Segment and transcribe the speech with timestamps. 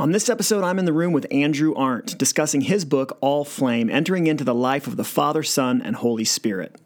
[0.00, 3.90] On this episode, I'm in the room with Andrew Arndt discussing his book, All Flame
[3.90, 6.80] Entering into the Life of the Father, Son, and Holy Spirit.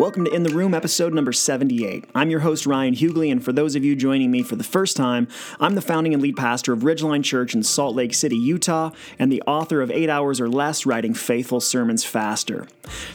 [0.00, 2.06] Welcome to In the Room, episode number 78.
[2.14, 4.96] I'm your host, Ryan Huguley, and for those of you joining me for the first
[4.96, 5.28] time,
[5.60, 9.30] I'm the founding and lead pastor of Ridgeline Church in Salt Lake City, Utah, and
[9.30, 12.66] the author of Eight Hours or Less Writing Faithful Sermons Faster.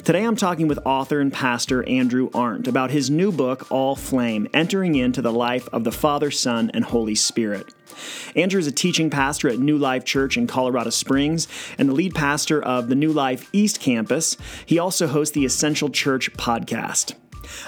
[0.03, 4.47] Today I'm talking with author and pastor Andrew Arndt about his new book, All Flame
[4.53, 7.73] Entering into the Life of the Father, Son, and Holy Spirit.
[8.35, 12.16] Andrew is a teaching pastor at New Life Church in Colorado Springs and the lead
[12.16, 14.38] pastor of the New Life East Campus.
[14.66, 17.13] He also hosts the Essential Church podcast.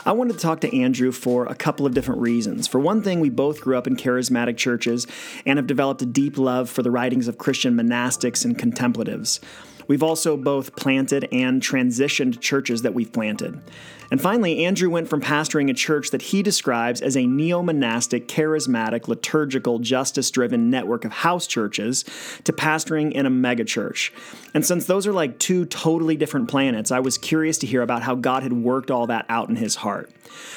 [0.06, 2.68] I wanted to talk to Andrew for a couple of different reasons.
[2.68, 5.08] For one thing, we both grew up in charismatic churches
[5.46, 9.40] and have developed a deep love for the writings of Christian monastics and contemplatives.
[9.88, 13.62] We've also both planted and transitioned churches that we've planted.
[14.10, 18.28] And finally, Andrew went from pastoring a church that he describes as a neo monastic,
[18.28, 22.04] charismatic, liturgical, justice driven network of house churches
[22.44, 24.12] to pastoring in a megachurch.
[24.54, 28.04] And since those are like two totally different planets, I was curious to hear about
[28.04, 30.10] how God had worked all that out in his heart.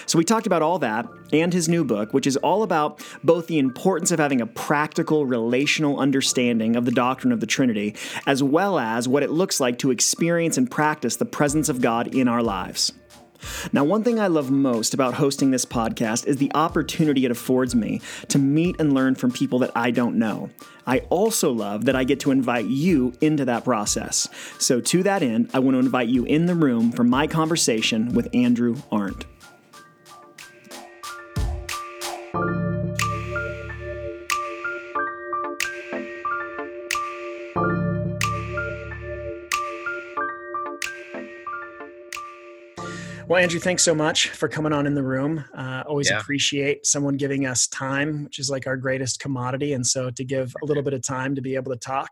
[0.07, 3.47] So we talked about all that and his new book, which is all about both
[3.47, 7.95] the importance of having a practical, relational understanding of the doctrine of the Trinity,
[8.27, 12.15] as well as what it looks like to experience and practice the presence of God
[12.15, 12.93] in our lives.
[13.73, 17.75] Now, one thing I love most about hosting this podcast is the opportunity it affords
[17.75, 20.51] me to meet and learn from people that I don't know.
[20.87, 24.29] I also love that I get to invite you into that process.
[24.59, 28.13] So, to that end, I want to invite you in the room for my conversation
[28.15, 29.25] with Andrew Arndt.
[43.31, 45.45] Well, Andrew, thanks so much for coming on in the room.
[45.57, 46.19] Uh, always yeah.
[46.19, 49.75] appreciate someone giving us time, which is like our greatest commodity.
[49.75, 52.09] And so to give a little bit of time to be able to talk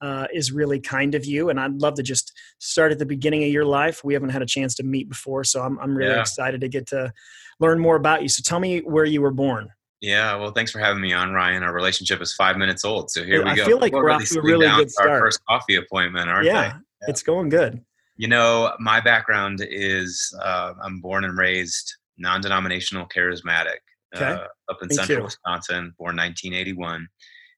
[0.00, 1.50] uh, is really kind of you.
[1.50, 4.02] And I'd love to just start at the beginning of your life.
[4.04, 6.22] We haven't had a chance to meet before, so I'm, I'm really yeah.
[6.22, 7.12] excited to get to
[7.60, 8.28] learn more about you.
[8.30, 9.68] So tell me where you were born.
[10.00, 11.62] Yeah, well, thanks for having me on, Ryan.
[11.62, 13.64] Our relationship is five minutes old, so here we go.
[13.64, 15.10] I feel like we're, we're off to a really good start.
[15.10, 17.84] Our first coffee appointment, aren't yeah, yeah, it's going good.
[18.16, 23.78] You know, my background is uh, I'm born and raised non-denominational charismatic
[24.14, 24.24] okay.
[24.24, 25.24] uh, up in Me central too.
[25.24, 27.08] Wisconsin, born 1981.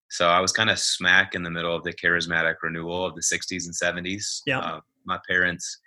[0.09, 3.21] So I was kind of smack in the middle of the charismatic renewal of the
[3.21, 4.41] 60s and 70s.
[4.47, 4.61] Yeah.
[4.61, 5.81] Uh, my parents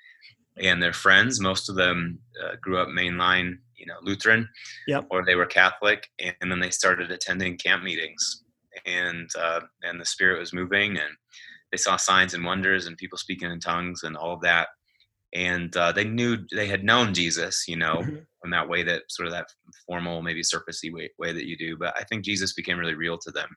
[0.62, 4.47] and their friends, most of them uh, grew up mainline, you know, Lutheran,
[4.88, 5.06] yep.
[5.09, 8.44] or they were Catholic, and then they started attending camp meetings,
[8.86, 11.12] and uh, and the Spirit was moving, and
[11.72, 14.68] they saw signs and wonders and people speaking in tongues and all of that
[15.34, 18.18] and uh, they knew they had known jesus you know mm-hmm.
[18.44, 19.46] in that way that sort of that
[19.85, 23.18] formal maybe surfacey way, way that you do but i think jesus became really real
[23.18, 23.50] to them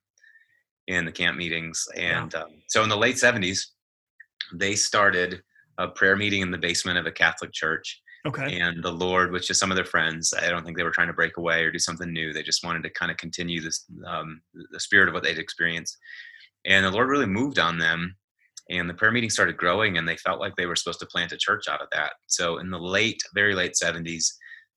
[0.88, 3.60] in the camp meetings and um, so in the late 70s
[4.54, 5.42] they started
[5.78, 8.60] a prayer meeting in the basement of a catholic church Okay.
[8.60, 11.08] And the Lord, with just some of their friends, I don't think they were trying
[11.08, 12.32] to break away or do something new.
[12.32, 14.40] They just wanted to kind of continue this, um,
[14.70, 15.98] the spirit of what they'd experienced
[16.64, 18.16] and the lord really moved on them
[18.70, 21.32] and the prayer meeting started growing and they felt like they were supposed to plant
[21.32, 22.14] a church out of that.
[22.26, 24.32] So in the late very late 70s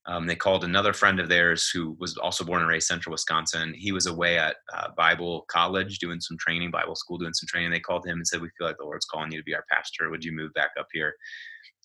[0.07, 3.73] um, they called another friend of theirs who was also born and raised central wisconsin.
[3.75, 7.71] He was away at uh, bible college doing some training bible school doing some training.
[7.71, 9.65] They called him and said we feel like the lord's calling you to be our
[9.71, 10.09] pastor.
[10.09, 11.15] Would you move back up here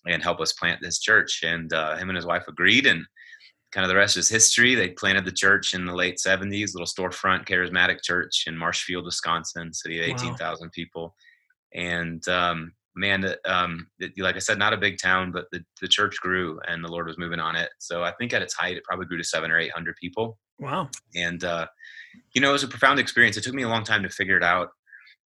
[0.07, 1.41] and help us plant this church?
[1.43, 3.05] And uh, him and his wife agreed and
[3.71, 4.75] kind of the rest is history.
[4.75, 9.73] They planted the church in the late 70s, little storefront charismatic church in Marshfield, Wisconsin,
[9.73, 10.69] city of 18,000 wow.
[10.73, 11.15] people.
[11.73, 13.87] And um, man, um,
[14.17, 17.07] like I said, not a big town, but the, the church grew and the Lord
[17.07, 17.69] was moving on it.
[17.79, 20.37] So I think at its height, it probably grew to seven or 800 people.
[20.59, 20.89] Wow.
[21.15, 21.67] And, uh,
[22.33, 23.37] you know, it was a profound experience.
[23.37, 24.69] It took me a long time to figure it out.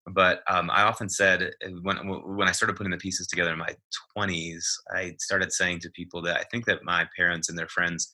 [0.07, 1.97] But um, I often said uh, when
[2.37, 3.75] when I started putting the pieces together in my
[4.15, 4.63] 20s,
[4.95, 8.13] I started saying to people that I think that my parents and their friends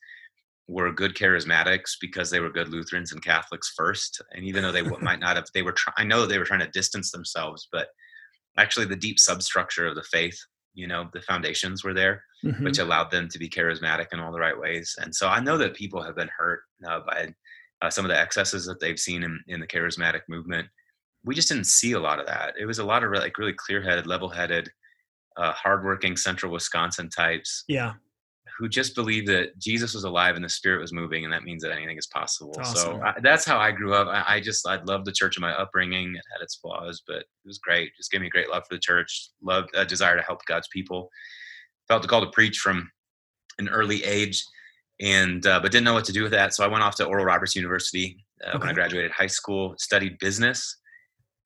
[0.68, 4.22] were good charismatics because they were good Lutherans and Catholics first.
[4.32, 6.62] And even though they might not have, they were, try, I know they were trying
[6.62, 7.88] to distance themselves, but
[8.58, 10.40] actually the deep substructure of the faith,
[10.74, 12.64] you know, the foundations were there, mm-hmm.
[12.64, 14.96] which allowed them to be charismatic in all the right ways.
[15.00, 17.34] And so I know that people have been hurt uh, by
[17.82, 20.68] uh, some of the excesses that they've seen in, in the charismatic movement.
[21.24, 22.54] We just didn't see a lot of that.
[22.60, 24.70] It was a lot of like really clear-headed, level-headed,
[25.38, 27.64] uh, hardworking Central Wisconsin types.
[27.68, 27.94] Yeah
[28.62, 31.64] who just believed that Jesus was alive and the Spirit was moving, and that means
[31.64, 32.54] that anything is possible.
[32.60, 32.76] Awesome.
[32.76, 34.08] So I, that's how I grew up.
[34.08, 36.16] I, I just I loved the church in my upbringing.
[36.16, 37.92] It had its flaws, but it was great.
[37.98, 40.68] Just gave me a great love for the church, love a desire to help God's
[40.72, 41.10] people.
[41.88, 42.88] Felt the call to preach from
[43.58, 44.46] an early age,
[45.00, 46.54] and uh, but didn't know what to do with that.
[46.54, 48.60] So I went off to Oral Roberts University uh, okay.
[48.60, 50.78] when I graduated high school, studied business,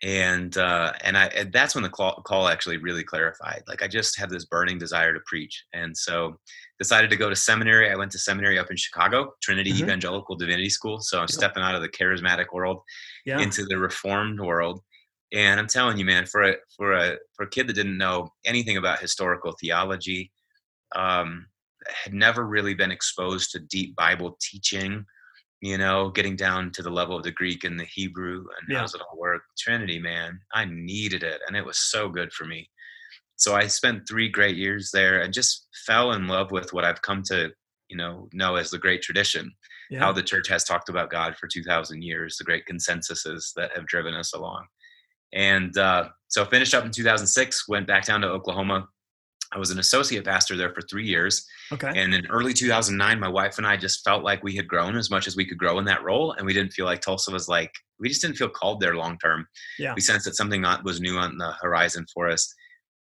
[0.04, 3.64] and uh, and I and that's when the call, call actually really clarified.
[3.68, 6.38] Like I just had this burning desire to preach, and so
[6.80, 7.90] decided to go to seminary.
[7.90, 9.84] I went to seminary up in Chicago, Trinity mm-hmm.
[9.84, 11.00] Evangelical Divinity School.
[11.00, 12.82] So I'm stepping out of the charismatic world
[13.26, 13.40] yeah.
[13.40, 14.82] into the reformed world.
[15.34, 18.30] And I'm telling you, man, for a for a for a kid that didn't know
[18.46, 20.32] anything about historical theology,
[20.96, 21.48] um,
[21.88, 25.06] had never really been exposed to deep Bible teaching,
[25.66, 28.78] you know, getting down to the level of the Greek and the Hebrew and yeah.
[28.78, 29.42] how does it all work.
[29.58, 32.70] Trinity, man, I needed it, and it was so good for me
[33.38, 37.02] so I spent three great years there and just fell in love with what I've
[37.02, 37.52] come to,
[37.90, 39.52] you know, know as the great tradition.
[39.90, 40.00] Yeah.
[40.00, 43.86] How the church has talked about God for 2,000 years, the great consensuses that have
[43.86, 44.66] driven us along.
[45.34, 48.88] And uh, so finished up in 2006, went back down to Oklahoma.
[49.54, 51.46] I was an associate pastor there for three years.
[51.72, 51.92] Okay.
[51.96, 55.10] And in early 2009, my wife and I just felt like we had grown as
[55.10, 56.34] much as we could grow in that role.
[56.34, 59.18] And we didn't feel like Tulsa was like, we just didn't feel called there long
[59.20, 59.48] term.
[59.80, 59.94] Yeah.
[59.94, 62.54] We sensed that something was new on the horizon for us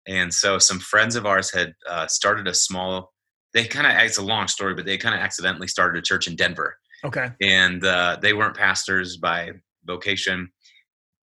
[0.08, 3.12] and so some friends of ours had uh, started a small
[3.54, 6.28] they kind of it's a long story but they kind of accidentally started a church
[6.28, 9.52] in denver okay and uh, they weren't pastors by
[9.86, 10.50] vocation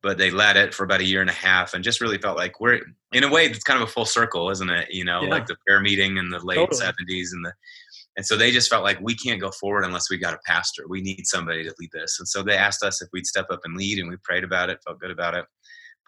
[0.02, 2.36] but they led it for about a year and a half and just really felt
[2.36, 2.80] like we're
[3.12, 5.30] in a way it's kind of a full circle isn't it you know yeah.
[5.30, 6.80] like the prayer meeting in the late totally.
[6.80, 7.52] 70s and the
[8.16, 10.84] and so they just felt like we can't go forward unless we got a pastor
[10.88, 13.60] we need somebody to lead this and so they asked us if we'd step up
[13.64, 15.44] and lead and we prayed about it felt good about it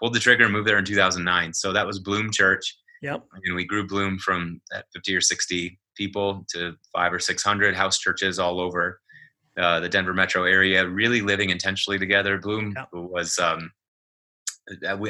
[0.00, 1.52] pulled the trigger and moved there in 2009.
[1.52, 2.76] So that was Bloom Church.
[3.02, 3.24] Yep.
[3.44, 7.98] And we grew Bloom from that 50 or 60 people to five or 600 house
[7.98, 9.00] churches all over
[9.58, 12.38] uh, the Denver metro area, really living intentionally together.
[12.38, 12.88] Bloom yep.
[12.92, 13.70] was, um,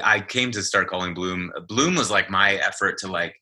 [0.03, 1.53] I came to start calling Bloom.
[1.69, 3.35] Bloom was like my effort to like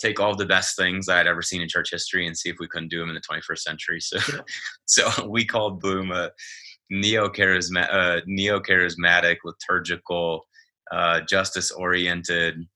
[0.00, 2.56] take all the best things I had ever seen in church history and see if
[2.58, 4.00] we couldn't do them in the 21st century.
[4.00, 4.18] So,
[4.86, 6.30] so we called Bloom a
[6.90, 10.46] neo-charismatic, uh, neo-charismatic liturgical
[10.90, 12.66] uh, justice oriented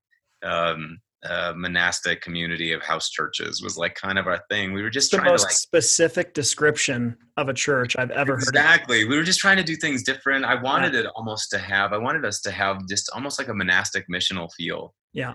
[0.44, 4.72] um, uh, monastic community of house churches was like kind of our thing.
[4.72, 8.34] We were just the trying most to like specific description of a church I've ever
[8.34, 8.58] exactly.
[8.58, 8.64] heard.
[8.64, 9.04] Exactly.
[9.06, 10.44] We were just trying to do things different.
[10.44, 11.00] I wanted yeah.
[11.00, 11.92] it almost to have.
[11.92, 14.94] I wanted us to have just almost like a monastic missional feel.
[15.12, 15.32] Yeah.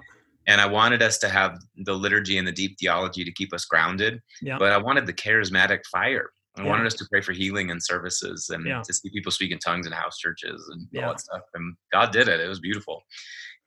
[0.47, 3.65] And I wanted us to have the liturgy and the deep theology to keep us
[3.65, 4.19] grounded.
[4.41, 4.57] Yeah.
[4.57, 6.31] But I wanted the charismatic fire.
[6.57, 6.69] I yeah.
[6.69, 8.81] wanted us to pray for healing and services and yeah.
[8.81, 11.41] to see people speak in tongues in house churches and all that stuff.
[11.53, 12.39] And God did it.
[12.39, 13.03] It was beautiful.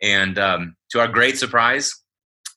[0.02, 1.94] And um, to our great surprise,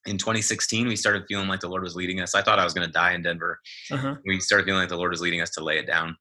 [0.05, 2.35] in 2016, we started feeling like the Lord was leading us.
[2.35, 3.59] I thought I was going to die in Denver.
[3.91, 4.15] Uh-huh.
[4.25, 6.15] We started feeling like the Lord was leading us to lay it down.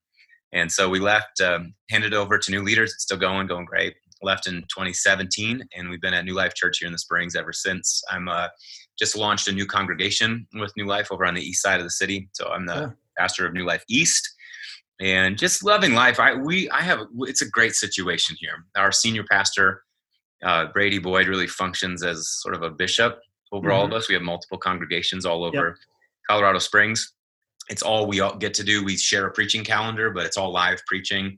[0.53, 2.93] And so we left, um, handed over to new leaders.
[2.93, 3.95] It's still going, going great.
[4.21, 7.51] Left in 2017, and we've been at New Life Church here in the Springs ever
[7.51, 8.01] since.
[8.09, 8.47] I'm uh,
[8.97, 11.91] just launched a new congregation with New Life over on the east side of the
[11.91, 12.29] city.
[12.31, 14.27] So I'm the pastor of New Life East,
[15.01, 16.19] and just loving life.
[16.19, 18.65] I we I have it's a great situation here.
[18.77, 19.83] Our senior pastor,
[20.43, 23.19] uh, Brady Boyd, really functions as sort of a bishop
[23.55, 23.77] over mm-hmm.
[23.77, 24.07] all of us.
[24.07, 25.75] We have multiple congregations all over yep.
[26.29, 27.13] Colorado Springs.
[27.69, 28.83] It's all we all get to do.
[28.83, 31.37] We share a preaching calendar, but it's all live preaching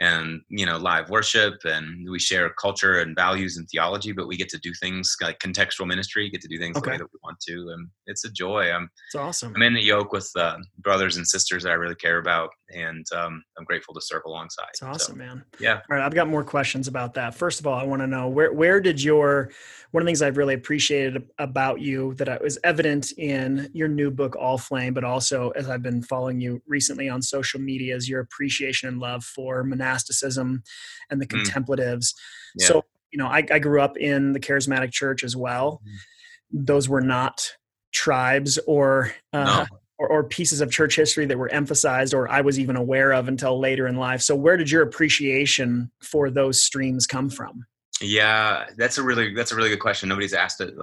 [0.00, 4.36] and you know live worship and we share culture and values and theology but we
[4.36, 6.84] get to do things like contextual ministry get to do things okay.
[6.84, 9.74] the way that we want to and it's a joy i'm it's awesome i'm in
[9.74, 13.64] the yoke with uh, brothers and sisters that i really care about and um, i'm
[13.64, 16.88] grateful to serve alongside it's awesome so, man yeah all right i've got more questions
[16.88, 19.50] about that first of all i want to know where where did your
[19.90, 24.10] one of the things I've really appreciated about you that was evident in your new
[24.10, 28.08] book, All Flame, but also as I've been following you recently on social media, is
[28.08, 30.62] your appreciation and love for monasticism
[31.10, 31.30] and the mm.
[31.30, 32.14] contemplatives.
[32.56, 32.66] Yeah.
[32.66, 35.80] So, you know, I, I, grew up in the charismatic church as well.
[35.86, 36.66] Mm.
[36.66, 37.50] Those were not
[37.92, 39.78] tribes or, uh, no.
[39.98, 43.28] Or, or pieces of church history that were emphasized or I was even aware of
[43.28, 44.22] until later in life.
[44.22, 47.66] So, where did your appreciation for those streams come from?
[48.00, 50.08] Yeah, that's a really that's a really good question.
[50.08, 50.74] Nobody's asked it,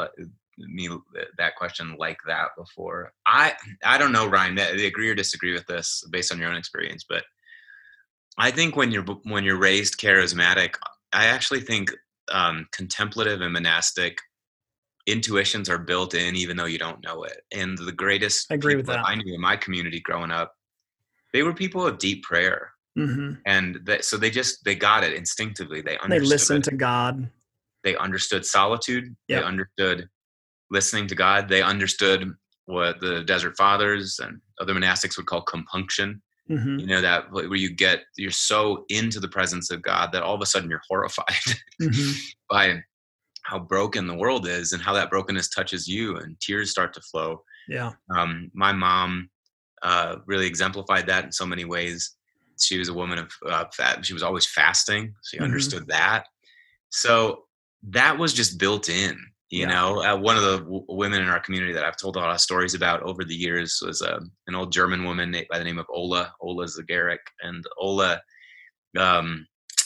[0.57, 0.89] me
[1.37, 3.13] that question like that before.
[3.25, 3.53] I
[3.83, 4.55] I don't know, Ryan.
[4.55, 7.23] They agree or disagree with this based on your own experience, but
[8.37, 10.75] I think when you're when you're raised charismatic,
[11.13, 11.91] I actually think
[12.31, 14.17] um, contemplative and monastic
[15.07, 17.41] intuitions are built in, even though you don't know it.
[17.53, 19.07] And the greatest I agree with that.
[19.07, 20.53] I knew in my community growing up,
[21.33, 23.33] they were people of deep prayer Mm-hmm.
[23.45, 25.81] And that, so they just they got it instinctively.
[25.81, 26.11] They understood.
[26.11, 27.29] They listened to God.
[27.83, 29.15] They understood solitude.
[29.27, 29.41] Yep.
[29.41, 30.09] They understood
[30.71, 31.49] listening to God.
[31.49, 32.33] They understood
[32.65, 36.21] what the Desert Fathers and other monastics would call compunction.
[36.49, 36.79] Mm-hmm.
[36.79, 40.35] You know that where you get you're so into the presence of God that all
[40.35, 41.25] of a sudden you're horrified
[41.81, 42.11] mm-hmm.
[42.49, 42.81] by
[43.45, 47.01] how broken the world is and how that brokenness touches you and tears start to
[47.01, 47.43] flow.
[47.67, 47.91] Yeah.
[48.15, 49.29] Um, my mom
[49.83, 52.15] uh, really exemplified that in so many ways.
[52.59, 54.05] She was a woman of uh, fat.
[54.05, 55.13] She was always fasting.
[55.23, 55.43] She mm-hmm.
[55.43, 56.25] understood that.
[56.89, 57.43] So
[57.89, 59.17] that was just built in.
[59.51, 59.67] You yeah.
[59.67, 62.31] know, uh, one of the w- women in our community that I've told a lot
[62.31, 65.77] of stories about over the years was uh, an old German woman by the name
[65.77, 67.19] of Ola, Ola Zagaric.
[67.43, 68.19] And Ola,
[68.97, 69.45] um,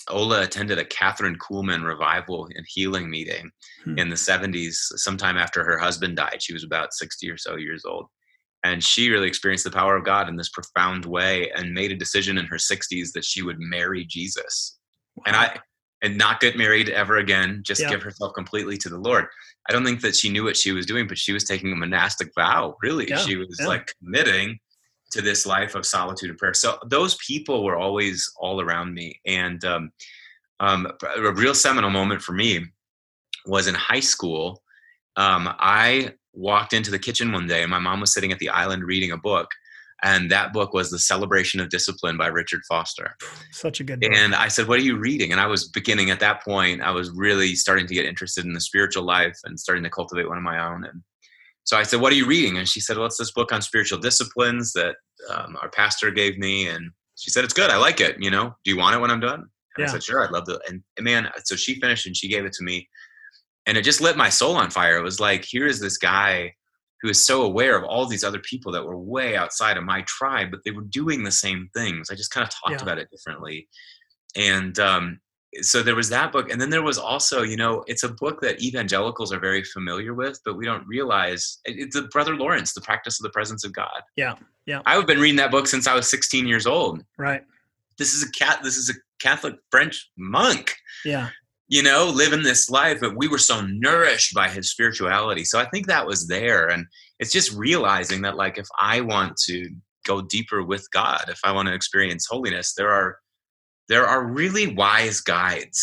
[0.09, 3.51] Ola attended a Kathryn Kuhlman revival and healing meeting
[3.83, 3.97] hmm.
[3.97, 6.41] in the 70s, sometime after her husband died.
[6.41, 8.07] She was about 60 or so years old.
[8.63, 11.95] And she really experienced the power of God in this profound way and made a
[11.95, 14.77] decision in her 60s that she would marry Jesus.
[15.15, 15.23] Wow.
[15.27, 15.59] And I,
[16.01, 17.89] and not get married ever again, just yeah.
[17.89, 19.25] give herself completely to the Lord.
[19.69, 21.75] I don't think that she knew what she was doing, but she was taking a
[21.75, 23.07] monastic vow, really.
[23.07, 23.17] Yeah.
[23.17, 23.67] She was yeah.
[23.67, 24.59] like committing
[25.11, 26.53] to this life of solitude and prayer.
[26.53, 29.19] So those people were always all around me.
[29.25, 29.91] And um,
[30.59, 30.87] um,
[31.17, 32.65] a real seminal moment for me
[33.45, 34.61] was in high school.
[35.15, 38.49] Um, I walked into the kitchen one day and my mom was sitting at the
[38.49, 39.49] island reading a book
[40.03, 43.15] and that book was the celebration of discipline by richard foster
[43.51, 44.11] such a good book.
[44.15, 46.91] and i said what are you reading and i was beginning at that point i
[46.91, 50.37] was really starting to get interested in the spiritual life and starting to cultivate one
[50.37, 51.01] of my own and
[51.69, 52.57] so i said what are you reading?
[52.57, 54.95] And she said well it's this book on spiritual disciplines that
[55.29, 56.67] um, our pastor gave me.
[56.67, 57.69] And she said it's good.
[57.69, 58.55] I like it you know.
[58.63, 59.41] Do you want it when i'm done?
[59.41, 59.85] And yeah.
[59.85, 60.25] i said sure.
[60.25, 60.59] I'd love to.
[60.67, 62.89] And, and man so she finished and she gave it to me.
[63.67, 64.97] And it just lit my soul on fire.
[64.97, 66.55] It was like here is this guy
[67.03, 70.03] who is so aware of all these other people that were way outside of my
[70.07, 72.09] tribe, but they were doing the same things.
[72.09, 72.83] I just kind of talked yeah.
[72.83, 73.67] about it differently.
[74.35, 75.19] And um,
[75.61, 76.51] so there was that book.
[76.51, 80.13] And then there was also, you know, it's a book that evangelicals are very familiar
[80.13, 83.73] with, but we don't realize it's the Brother Lawrence, The Practice of the Presence of
[83.73, 84.01] God.
[84.15, 84.35] Yeah.
[84.65, 84.81] Yeah.
[84.85, 87.03] I've been reading that book since I was 16 years old.
[87.17, 87.41] Right.
[87.97, 88.59] This is a cat.
[88.63, 90.75] This is a Catholic French monk.
[91.03, 91.29] Yeah
[91.69, 95.45] you know, living this life, but we were so nourished by his spirituality.
[95.45, 96.67] So I think that was there.
[96.67, 96.87] And
[97.19, 99.69] it's just realizing that, like, if I want to
[100.03, 103.19] go deeper with God, if I want to experience holiness, there are
[103.89, 105.81] there are really wise guides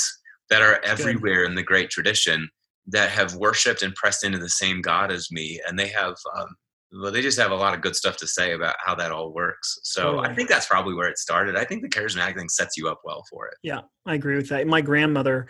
[0.48, 1.50] that are everywhere Good.
[1.50, 2.48] in the great tradition
[2.86, 6.48] that have worshipped and pressed into the same God as me, and they have um,
[6.92, 9.32] well, they just have a lot of good stuff to say about how that all
[9.32, 9.78] works.
[9.82, 10.20] So.
[10.20, 11.56] I think that's probably where it started.
[11.56, 13.54] I think the charismatic thing sets you up well for it.
[13.62, 14.66] Yeah, I agree with that.
[14.66, 15.48] My grandmother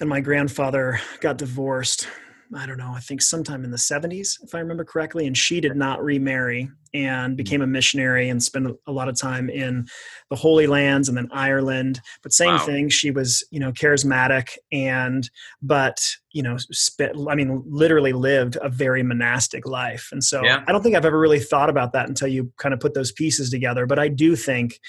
[0.00, 2.08] and my grandfather got divorced
[2.54, 5.26] I don't know, I think sometime in the 70s, if I remember correctly.
[5.26, 7.36] And she did not remarry and mm.
[7.36, 9.86] became a missionary and spent a lot of time in
[10.30, 12.00] the Holy Lands and then Ireland.
[12.22, 12.66] But same wow.
[12.66, 15.28] thing, she was, you know, charismatic and,
[15.62, 15.98] but,
[16.32, 20.08] you know, spent, I mean, literally lived a very monastic life.
[20.12, 20.64] And so yeah.
[20.66, 23.12] I don't think I've ever really thought about that until you kind of put those
[23.12, 23.86] pieces together.
[23.86, 24.80] But I do think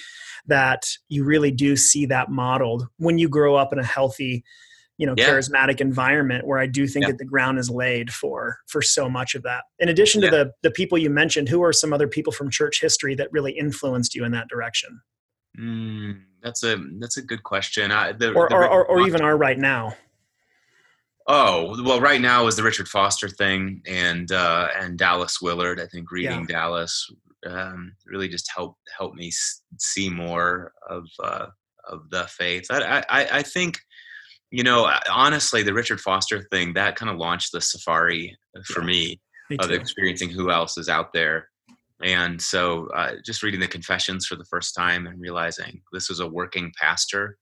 [0.47, 4.43] that you really do see that modeled when you grow up in a healthy,
[4.97, 5.29] you know yeah.
[5.29, 7.11] charismatic environment where i do think yeah.
[7.11, 10.31] that the ground is laid for for so much of that in addition to yeah.
[10.31, 13.51] the the people you mentioned who are some other people from church history that really
[13.51, 15.01] influenced you in that direction
[15.59, 19.21] mm, that's a that's a good question I, the, or, the, or, or, or even
[19.21, 19.95] are right now
[21.27, 25.79] Oh well, right now is the Richard Foster thing, and uh, and Dallas Willard.
[25.79, 27.09] I think reading Dallas
[27.47, 29.31] um, really just helped help me
[29.79, 31.47] see more of uh,
[31.89, 32.67] of the faith.
[32.69, 33.79] I, I I think
[34.51, 38.87] you know, honestly, the Richard Foster thing that kind of launched the safari for yeah,
[38.87, 41.49] me, me of experiencing who else is out there.
[42.03, 46.19] And so, uh, just reading the confessions for the first time and realizing this was
[46.19, 47.37] a working pastor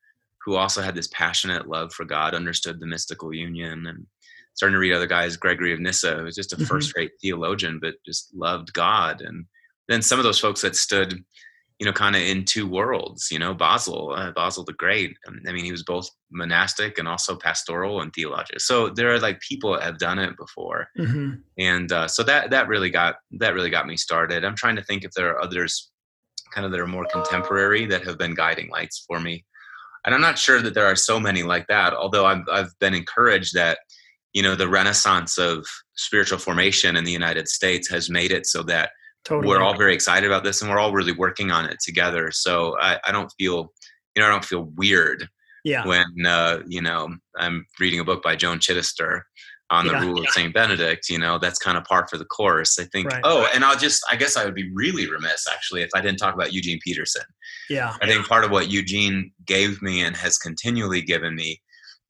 [0.46, 4.06] who also had this passionate love for God, understood the mystical union, and
[4.54, 6.66] starting to read other guys, Gregory of Nyssa, who was just a mm-hmm.
[6.66, 9.22] first-rate theologian, but just loved God.
[9.22, 9.46] And
[9.88, 11.24] then some of those folks that stood
[11.84, 13.28] you know, kind of in two worlds.
[13.30, 15.18] You know, Basil, uh, Basil the Great.
[15.28, 18.62] Um, I mean, he was both monastic and also pastoral and theological.
[18.62, 21.42] So there are like people that have done it before, mm-hmm.
[21.58, 24.46] and uh, so that that really got that really got me started.
[24.46, 25.92] I'm trying to think if there are others,
[26.54, 29.44] kind of that are more contemporary that have been guiding lights for me.
[30.06, 31.94] And I'm not sure that there are so many like that.
[31.94, 33.80] Although I've I've been encouraged that
[34.32, 38.64] you know the renaissance of spiritual formation in the United States has made it so
[38.64, 38.92] that
[39.26, 39.48] Totally.
[39.48, 42.32] We're all very excited about this and we're all really working on it together.
[42.32, 43.72] So I, I don't feel,
[44.16, 45.28] you know, I don't feel weird
[45.64, 45.88] yeah.
[45.88, 49.22] when, uh, you know, I'm reading a book by Joan Chittister
[49.70, 50.54] on the yeah, rule of St.
[50.54, 52.78] Benedict, you know, that's kind of par for the course.
[52.78, 53.22] I think, right.
[53.24, 56.20] oh, and I'll just, I guess I would be really remiss actually if I didn't
[56.20, 57.24] talk about Eugene Peterson.
[57.70, 57.96] Yeah.
[58.02, 61.62] I think part of what Eugene gave me and has continually given me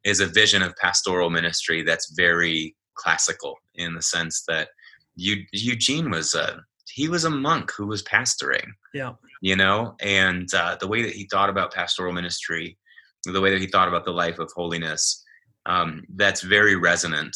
[0.03, 4.69] is a vision of pastoral ministry that's very classical in the sense that
[5.15, 6.59] Eugene was a,
[6.93, 8.67] he was a monk who was pastoring.
[8.93, 9.13] Yeah.
[9.41, 12.77] You know, and uh, the way that he thought about pastoral ministry,
[13.25, 15.23] the way that he thought about the life of holiness,
[15.65, 17.35] um, that's very resonant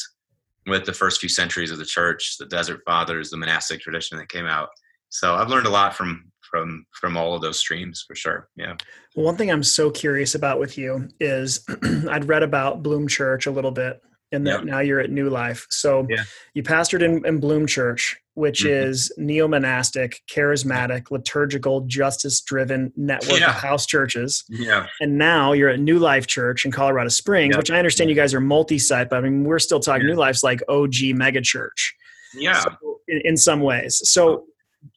[0.67, 4.29] with the first few centuries of the church, the Desert Fathers, the monastic tradition that
[4.29, 4.69] came out.
[5.09, 8.49] so I've learned a lot from from from all of those streams for sure.
[8.55, 8.75] Yeah.
[9.15, 11.65] Well, one thing I'm so curious about with you is
[12.09, 14.63] I'd read about Bloom Church a little bit, and yep.
[14.63, 15.65] now you're at New Life.
[15.69, 16.23] So yeah.
[16.53, 18.89] you pastored in, in, Bloom Church, which mm-hmm.
[18.89, 23.49] is neo-monastic, charismatic, liturgical, justice-driven network yeah.
[23.49, 24.43] of house churches.
[24.49, 24.87] Yeah.
[24.99, 27.59] And now you're at New Life Church in Colorado Springs, yep.
[27.59, 30.13] which I understand you guys are multi-site, but I mean we're still talking yeah.
[30.13, 31.95] New Life's like OG mega church.
[32.35, 32.59] Yeah.
[32.59, 34.01] So, in, in some ways.
[34.03, 34.45] So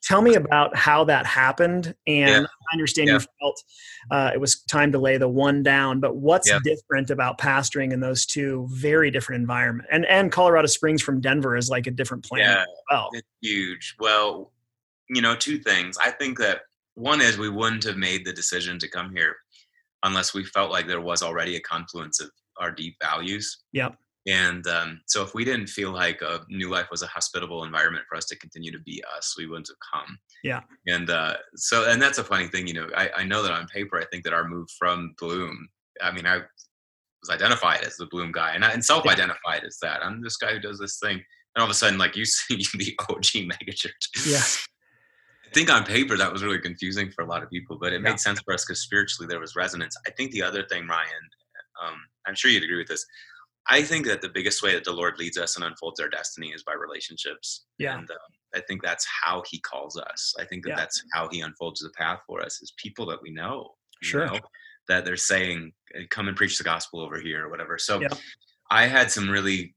[0.02, 2.46] tell me about how that happened and yeah.
[2.70, 3.14] i understand yeah.
[3.14, 3.62] you felt
[4.10, 6.58] uh, it was time to lay the one down but what's yeah.
[6.64, 11.56] different about pastoring in those two very different environment and and colorado springs from denver
[11.56, 14.52] is like a different planet yeah, well it's huge well
[15.08, 16.60] you know two things i think that
[16.94, 19.36] one is we wouldn't have made the decision to come here
[20.02, 23.96] unless we felt like there was already a confluence of our deep values yep
[24.26, 28.04] and um, so, if we didn't feel like a New Life was a hospitable environment
[28.08, 30.18] for us to continue to be us, we wouldn't have come.
[30.44, 30.60] Yeah.
[30.86, 32.88] And uh, so, and that's a funny thing, you know.
[32.94, 35.68] I, I know that on paper, I think that our move from Bloom.
[36.02, 40.04] I mean, I was identified as the Bloom guy, and, I, and self-identified as that.
[40.04, 42.56] I'm this guy who does this thing, and all of a sudden, like you see
[42.74, 44.26] the OG megachurch.
[44.26, 44.42] Yeah.
[45.46, 48.02] I think on paper that was really confusing for a lot of people, but it
[48.02, 48.10] yeah.
[48.10, 49.96] made sense for us because spiritually there was resonance.
[50.06, 51.08] I think the other thing, Ryan,
[51.82, 51.94] um,
[52.26, 53.04] I'm sure you'd agree with this
[53.68, 56.48] I think that the biggest way that the Lord leads us and unfolds our destiny
[56.48, 57.66] is by relationships.
[57.78, 57.98] Yeah.
[57.98, 58.16] And um,
[58.54, 60.34] I think that's how He calls us.
[60.38, 60.76] I think that yeah.
[60.76, 63.70] that's how He unfolds the path for us is people that we know.
[64.02, 64.26] Sure.
[64.26, 64.40] Know,
[64.88, 65.72] that they're saying,
[66.08, 67.78] "Come and preach the gospel over here" or whatever.
[67.78, 68.08] So, yeah.
[68.70, 69.74] I had some really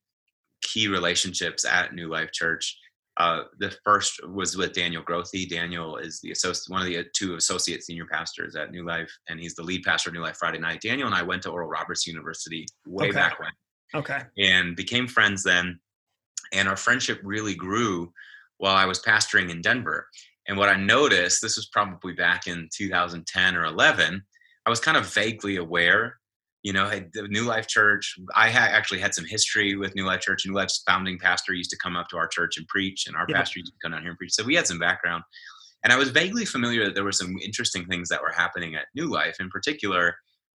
[0.61, 2.77] key relationships at New Life Church.
[3.17, 5.49] Uh, the first was with Daniel Grothe.
[5.49, 9.39] Daniel is the associate, one of the two associate senior pastors at New Life, and
[9.39, 10.81] he's the lead pastor of New Life Friday night.
[10.81, 13.15] Daniel and I went to Oral Roberts University way okay.
[13.15, 13.51] back when
[13.95, 14.19] Okay.
[14.37, 15.79] And became friends then.
[16.51, 18.11] And our friendship really grew
[18.57, 20.07] while I was pastoring in Denver.
[20.47, 24.21] And what I noticed, this was probably back in 2010 or 11,
[24.65, 26.17] I was kind of vaguely aware.
[26.63, 30.21] You know, the New Life Church, I ha- actually had some history with New Life
[30.21, 30.45] Church.
[30.45, 33.25] New Life's founding pastor used to come up to our church and preach, and our
[33.27, 33.37] yeah.
[33.37, 34.33] pastor used to come down here and preach.
[34.33, 35.23] So we had some background.
[35.83, 38.85] And I was vaguely familiar that there were some interesting things that were happening at
[38.95, 39.35] New Life.
[39.41, 40.15] In particular,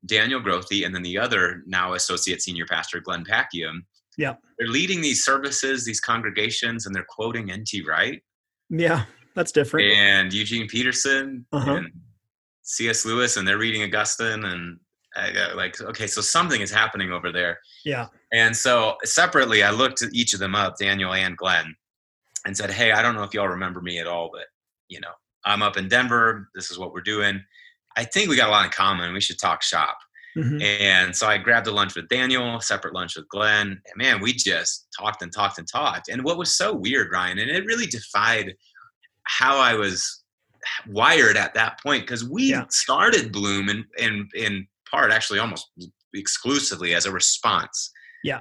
[0.07, 3.81] Daniel Grothe, and then the other now associate senior pastor, Glenn Packiam.
[4.17, 4.35] Yeah.
[4.59, 7.85] They're leading these services, these congregations, and they're quoting N.T.
[7.87, 8.23] Wright.
[8.71, 9.93] Yeah, that's different.
[9.93, 11.73] And Eugene Peterson uh-huh.
[11.73, 11.90] and
[12.62, 13.05] C.S.
[13.05, 14.45] Lewis, and they're reading Augustine.
[14.45, 14.79] And
[15.17, 17.59] I got like, okay, so something is happening over there.
[17.85, 18.09] Yeah.
[18.33, 21.75] And so separately, I looked at each of them up, Daniel and Glenn,
[22.47, 24.47] and said, hey, I don't know if y'all remember me at all, but,
[24.88, 25.12] you know,
[25.45, 26.49] I'm up in Denver.
[26.55, 27.43] This is what we're doing.
[27.96, 29.12] I think we got a lot in common.
[29.12, 29.98] We should talk shop.
[30.37, 30.62] Mm-hmm.
[30.62, 33.68] And so I grabbed a lunch with Daniel, separate lunch with Glenn.
[33.68, 36.09] And man, we just talked and talked and talked.
[36.09, 38.54] And what was so weird, Ryan, and it really defied
[39.24, 40.24] how I was
[40.88, 42.64] wired at that point because we yeah.
[42.68, 45.70] started Bloom in, in in part, actually almost
[46.14, 47.90] exclusively as a response.
[48.24, 48.40] Yeah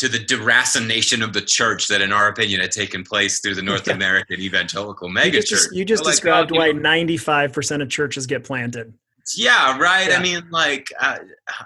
[0.00, 3.60] to the deracination of the church that, in our opinion, had taken place through the
[3.60, 3.92] North yeah.
[3.92, 5.34] American evangelical megachurch.
[5.34, 8.94] You just, you just so described like, why ninety-five percent of churches get planted.
[9.36, 10.08] Yeah, right.
[10.08, 10.16] Yeah.
[10.16, 11.18] I mean, like uh,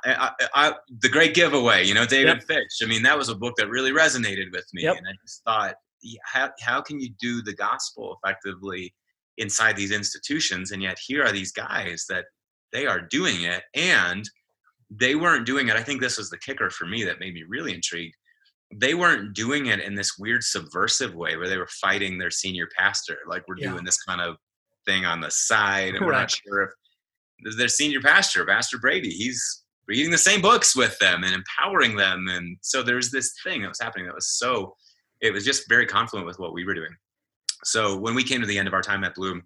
[0.04, 1.84] I, I, I, the Great Giveaway.
[1.84, 2.42] You know, David yep.
[2.42, 2.80] Fitch.
[2.82, 4.96] I mean, that was a book that really resonated with me, yep.
[4.96, 5.76] and I just thought,
[6.24, 8.92] how how can you do the gospel effectively
[9.38, 12.24] inside these institutions, and yet here are these guys that
[12.72, 14.28] they are doing it, and
[14.90, 15.76] they weren't doing it.
[15.76, 18.16] I think this was the kicker for me that made me really intrigued
[18.80, 22.68] they weren't doing it in this weird subversive way where they were fighting their senior
[22.76, 23.18] pastor.
[23.28, 23.70] Like we're yeah.
[23.70, 24.36] doing this kind of
[24.86, 26.62] thing on the side and we're not sure
[27.38, 31.96] if their senior pastor pastor brady he's reading the same books with them and empowering
[31.96, 32.26] them.
[32.28, 34.76] And so there's this thing that was happening that was so
[35.20, 36.94] it was just very confluent with what we were doing.
[37.64, 39.42] So when we came to the end of our time at bloom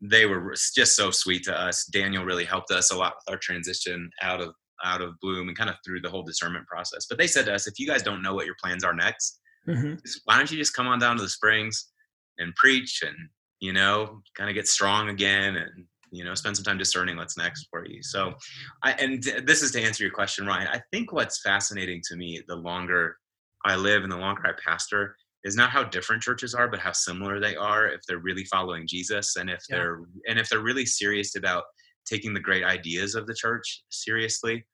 [0.00, 1.84] they were just so sweet to us.
[1.84, 5.56] Daniel really helped us a lot with our transition out of out of Bloom and
[5.56, 7.06] kind of through the whole discernment process.
[7.08, 9.40] But they said to us, if you guys don't know what your plans are next,
[9.68, 9.94] mm-hmm.
[10.24, 11.90] why don't you just come on down to the Springs
[12.38, 13.16] and preach and
[13.60, 17.36] you know kind of get strong again and you know spend some time discerning what's
[17.36, 18.02] next for you.
[18.02, 18.34] So,
[18.82, 20.68] I and this is to answer your question, Ryan.
[20.68, 23.16] I think what's fascinating to me the longer
[23.64, 26.92] I live and the longer I pastor is not how different churches are, but how
[26.92, 29.76] similar they are if they're really following Jesus and if yeah.
[29.76, 31.64] they're and if they're really serious about
[32.06, 34.66] taking the great ideas of the church seriously.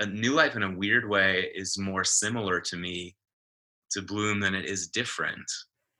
[0.00, 3.16] A new life, in a weird way, is more similar to me
[3.92, 5.50] to Bloom than it is different.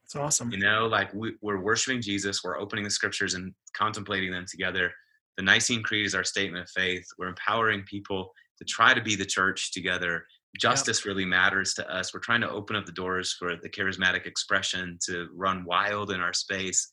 [0.03, 0.51] It's awesome.
[0.51, 4.91] You know, like we, we're worshiping Jesus, we're opening the scriptures and contemplating them together.
[5.37, 7.05] The Nicene Creed is our statement of faith.
[7.17, 10.25] We're empowering people to try to be the church together.
[10.59, 12.13] Justice really matters to us.
[12.13, 16.19] We're trying to open up the doors for the charismatic expression to run wild in
[16.19, 16.91] our space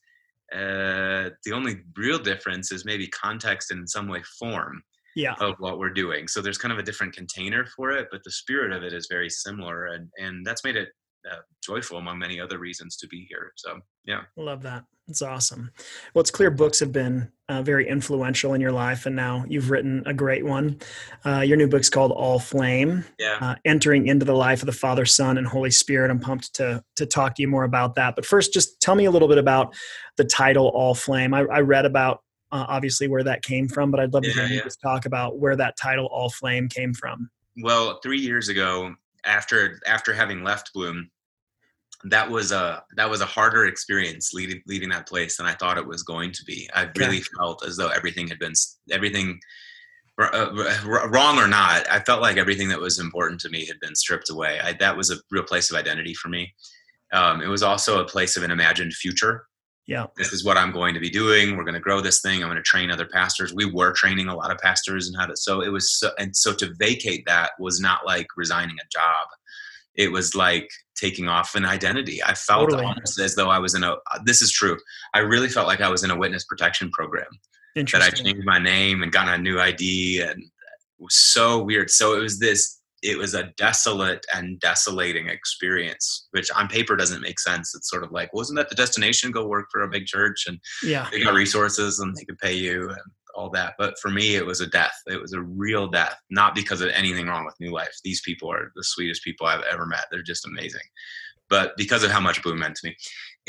[0.53, 4.81] uh, the only real difference is maybe context and in some way form
[5.19, 5.35] yeah.
[5.39, 6.27] of what we're doing.
[6.27, 9.07] So there's kind of a different container for it, but the spirit of it is
[9.09, 10.89] very similar, and and that's made it
[11.29, 13.51] uh, joyful among many other reasons to be here.
[13.55, 14.85] So yeah, love that.
[15.07, 15.71] It's awesome.
[16.13, 19.71] Well, it's clear books have been uh, very influential in your life, and now you've
[19.71, 20.79] written a great one.
[21.25, 23.03] Uh, your new book's called All Flame.
[23.17, 23.37] Yeah.
[23.41, 26.11] Uh, entering into the life of the Father, Son, and Holy Spirit.
[26.11, 28.15] I'm pumped to to talk to you more about that.
[28.15, 29.75] But first, just tell me a little bit about
[30.17, 31.33] the title All Flame.
[31.33, 34.45] I, I read about uh, obviously where that came from, but I'd love to hear
[34.45, 37.29] you just talk about where that title All Flame came from.
[37.61, 41.09] Well, three years ago, after after having left Bloom,
[42.05, 45.77] that was a that was a harder experience leaving leaving that place than I thought
[45.77, 46.69] it was going to be.
[46.73, 48.53] I really felt as though everything had been
[48.91, 49.39] everything
[50.19, 50.49] uh,
[50.85, 51.89] wrong or not.
[51.89, 54.59] I felt like everything that was important to me had been stripped away.
[54.61, 56.53] I, that was a real place of identity for me.
[57.13, 59.45] Um, it was also a place of an imagined future.
[59.89, 61.57] Yeah, this is what I'm going to be doing.
[61.57, 62.43] We're going to grow this thing.
[62.43, 63.53] I'm going to train other pastors.
[63.53, 65.35] We were training a lot of pastors and how to.
[65.35, 69.27] So it was so, and so to vacate that was not like resigning a job
[69.99, 72.23] it was like taking off an identity.
[72.23, 72.85] I felt totally.
[72.85, 73.95] almost as though I was in a.
[74.23, 74.77] This is true.
[75.13, 77.27] I really felt like I was in a witness protection program.
[77.75, 80.49] That I changed my name and got a new ID, and it
[80.99, 81.89] was so weird.
[81.89, 82.78] So it was this.
[83.01, 87.73] It was a desolate and desolating experience, which on paper doesn't make sense.
[87.75, 89.31] It's sort of like, wasn't that the destination?
[89.31, 92.53] Go work for a big church, and yeah, they got resources and they could pay
[92.53, 92.89] you.
[92.89, 92.99] And
[93.35, 93.75] all that.
[93.77, 94.93] But for me, it was a death.
[95.07, 97.95] It was a real death, not because of anything wrong with New Life.
[98.03, 100.05] These people are the sweetest people I've ever met.
[100.11, 100.81] They're just amazing.
[101.49, 102.97] But because of how much Bloom meant to me.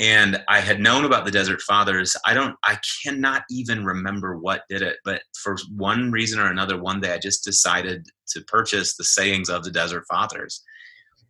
[0.01, 2.17] And I had known about the Desert Fathers.
[2.27, 4.97] I don't, I cannot even remember what did it.
[5.05, 9.51] But for one reason or another, one day I just decided to purchase the sayings
[9.51, 10.63] of the Desert Fathers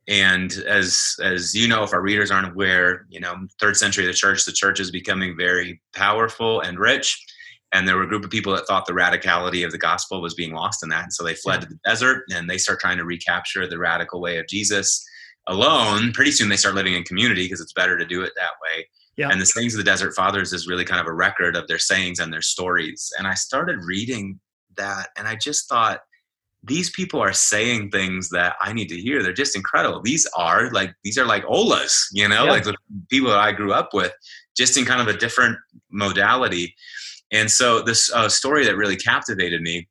[0.09, 4.12] and as as you know if our readers aren't aware you know third century the
[4.12, 7.24] church the church is becoming very powerful and rich
[7.72, 10.35] and there were a group of people that thought the radicality of the gospel was
[10.35, 11.61] being lost in that and so they fled yeah.
[11.61, 15.06] to the desert and they start trying to recapture the radical way of jesus
[15.46, 18.53] alone pretty soon they start living in community because it's better to do it that
[18.62, 19.31] way yeah.
[19.31, 21.79] and the sayings of the desert fathers is really kind of a record of their
[21.79, 24.38] sayings and their stories and i started reading
[24.76, 26.00] that and i just thought
[26.62, 29.22] these people are saying things that I need to hear.
[29.22, 30.03] They're just incredible.
[30.03, 32.50] These are like these are like olas, you know, yeah.
[32.50, 32.76] like the
[33.09, 34.12] people that I grew up with,
[34.57, 35.57] just in kind of a different
[35.90, 36.74] modality.
[37.33, 39.88] And so this uh, story that really captivated me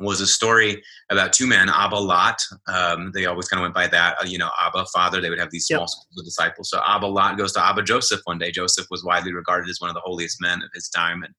[0.00, 2.40] was a story about two men, Abba Lot.
[2.66, 5.20] Um, they always kind of went by that, uh, you know, Abba, father.
[5.20, 5.88] They would have these small yep.
[5.88, 6.70] schools of disciples.
[6.70, 8.50] So Abba Lot goes to Abba Joseph one day.
[8.50, 11.22] Joseph was widely regarded as one of the holiest men of his time.
[11.22, 11.34] And,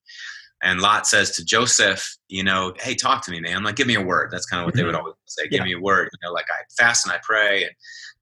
[0.64, 3.64] and Lot says to Joseph, you know, hey, talk to me, man.
[3.64, 4.30] Like, give me a word.
[4.32, 4.80] That's kind of what mm-hmm.
[4.80, 5.06] they would mm-hmm.
[5.06, 5.48] always say.
[5.48, 5.66] Give yeah.
[5.66, 6.10] me a word.
[6.12, 7.72] You know, like I fast and I pray and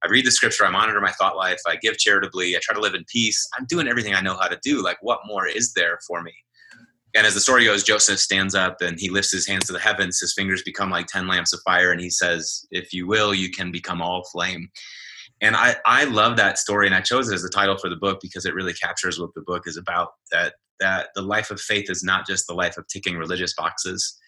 [0.02, 0.64] I read the scripture.
[0.64, 1.60] I monitor my thought life.
[1.66, 2.56] I give charitably.
[2.56, 3.46] I try to live in peace.
[3.58, 4.82] I'm doing everything I know how to do.
[4.82, 6.32] Like, what more is there for me?
[7.14, 9.80] And as the story goes, Joseph stands up and he lifts his hands to the
[9.80, 10.20] heavens.
[10.20, 11.90] His fingers become like 10 lamps of fire.
[11.90, 14.70] And he says, If you will, you can become all flame.
[15.40, 16.86] And I, I love that story.
[16.86, 19.34] And I chose it as the title for the book because it really captures what
[19.34, 22.76] the book is about that, that the life of faith is not just the life
[22.76, 24.18] of ticking religious boxes.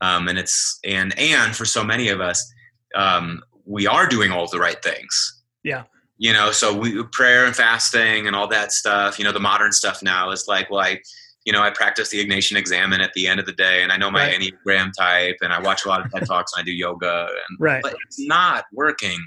[0.00, 2.50] Um, and it's, and, and for so many of us,
[2.94, 5.42] um, we are doing all the right things.
[5.62, 5.84] Yeah
[6.18, 9.72] you know so we prayer and fasting and all that stuff you know the modern
[9.72, 10.98] stuff now is like well i
[11.44, 13.96] you know, I practice the Ignatian Examen at the end of the day, and I
[13.96, 14.40] know my right.
[14.40, 17.58] Enneagram type, and I watch a lot of TED talks, and I do yoga, and
[17.58, 17.82] right.
[17.82, 19.18] but it's not working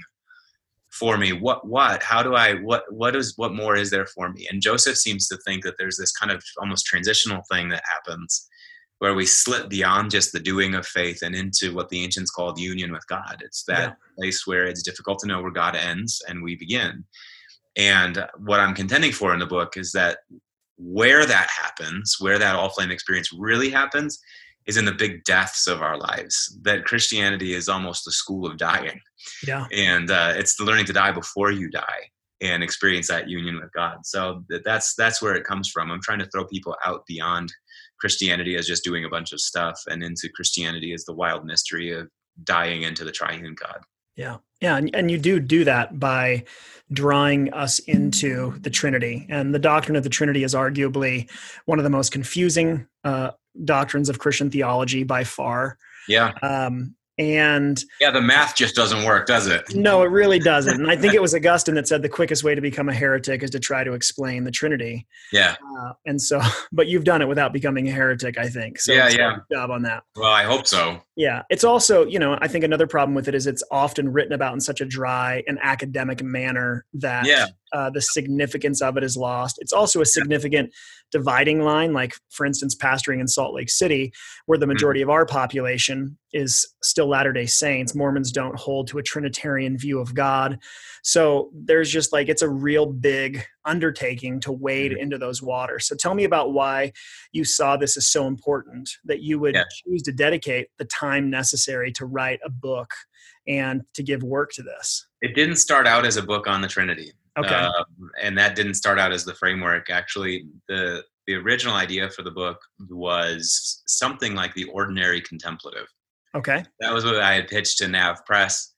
[0.90, 1.32] for me.
[1.32, 4.48] What, what, how do I, what, what is, what more is there for me?
[4.50, 8.48] And Joseph seems to think that there's this kind of almost transitional thing that happens
[8.98, 12.58] where we slip beyond just the doing of faith and into what the ancients called
[12.58, 13.42] union with God.
[13.44, 13.94] It's that yeah.
[14.16, 17.04] place where it's difficult to know where God ends and we begin.
[17.76, 20.20] And what I'm contending for in the book is that
[20.76, 24.18] where that happens, where that all flame experience really happens,
[24.66, 26.58] is in the big deaths of our lives.
[26.62, 29.00] That Christianity is almost the school of dying.
[29.46, 29.66] Yeah.
[29.72, 32.10] And uh, it's the learning to die before you die
[32.42, 34.04] and experience that union with God.
[34.04, 35.90] So that's that's where it comes from.
[35.90, 37.52] I'm trying to throw people out beyond
[37.98, 41.92] Christianity as just doing a bunch of stuff and into Christianity as the wild mystery
[41.92, 42.08] of
[42.44, 43.78] dying into the triune God.
[44.16, 44.38] Yeah.
[44.60, 44.76] Yeah.
[44.76, 46.44] And, and you do do that by
[46.92, 49.26] drawing us into the Trinity.
[49.28, 51.30] And the doctrine of the Trinity is arguably
[51.66, 53.32] one of the most confusing uh,
[53.64, 55.78] doctrines of Christian theology by far.
[56.08, 56.32] Yeah.
[56.42, 59.74] Um, and yeah, the math just doesn't work, does it?
[59.74, 60.74] No, it really doesn't.
[60.74, 63.42] And I think it was Augustine that said the quickest way to become a heretic
[63.42, 65.06] is to try to explain the Trinity.
[65.32, 65.56] Yeah.
[65.78, 66.40] Uh, and so,
[66.72, 68.78] but you've done it without becoming a heretic, I think.
[68.78, 69.36] So yeah, yeah.
[69.50, 70.02] job on that.
[70.14, 71.00] Well, I hope so.
[71.16, 71.42] Yeah.
[71.48, 74.52] It's also, you know, I think another problem with it is it's often written about
[74.52, 77.46] in such a dry and academic manner that yeah.
[77.76, 79.58] Uh, the significance of it is lost.
[79.60, 80.72] It's also a significant
[81.12, 84.12] dividing line, like, for instance, pastoring in Salt Lake City,
[84.46, 84.72] where the Mm-hmm.
[84.72, 87.94] majority of our population is still Latter day Saints.
[87.94, 90.58] Mormons don't hold to a Trinitarian view of God.
[91.02, 94.98] So there's just like, it's a real big undertaking to wade Mhm.
[95.02, 95.86] into those waters.
[95.86, 96.92] So tell me about why
[97.32, 99.64] you saw this as so important that you would Yeah.
[99.84, 102.90] choose to dedicate the time necessary to write a book
[103.46, 105.06] and to give work to this.
[105.20, 107.12] It didn't start out as a book on the Trinity.
[107.38, 107.54] Okay.
[107.54, 107.84] Um,
[108.22, 109.90] and that didn't start out as the framework.
[109.90, 115.86] Actually, the the original idea for the book was something like the ordinary contemplative.
[116.34, 116.64] Okay.
[116.80, 118.68] That was what I had pitched to NavPress,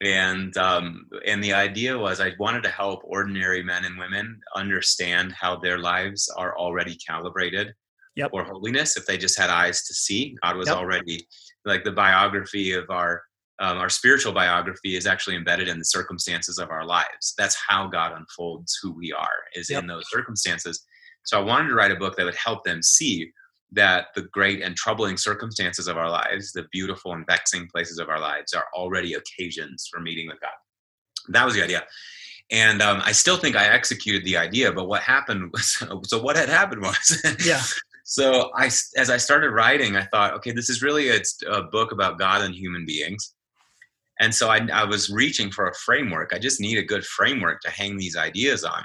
[0.00, 5.32] and um, and the idea was I wanted to help ordinary men and women understand
[5.32, 7.74] how their lives are already calibrated
[8.16, 8.30] Yep.
[8.30, 8.96] for holiness.
[8.96, 10.76] If they just had eyes to see, God was Yep.
[10.76, 11.26] already
[11.64, 13.22] like the biography of our
[13.60, 17.34] um, our spiritual biography is actually embedded in the circumstances of our lives.
[17.36, 19.82] That's how God unfolds who we are is Yep.
[19.82, 20.84] in those circumstances.
[21.24, 23.30] So I wanted to write a book that would help them see
[23.72, 28.08] that the great and troubling circumstances of our lives, the beautiful and vexing places of
[28.08, 30.50] our lives, are already occasions for meeting with God.
[31.28, 31.84] That was the idea.
[32.50, 36.36] And um, I still think I executed the idea, but what happened was so what
[36.36, 37.60] had happened was Yeah.
[38.04, 38.66] so I,
[38.96, 42.40] as I started writing, I thought, okay, this is really a, a book about God
[42.42, 43.34] and human beings.
[44.20, 46.32] And so I, I was reaching for a framework.
[46.34, 48.82] I just need a good framework to hang these ideas on.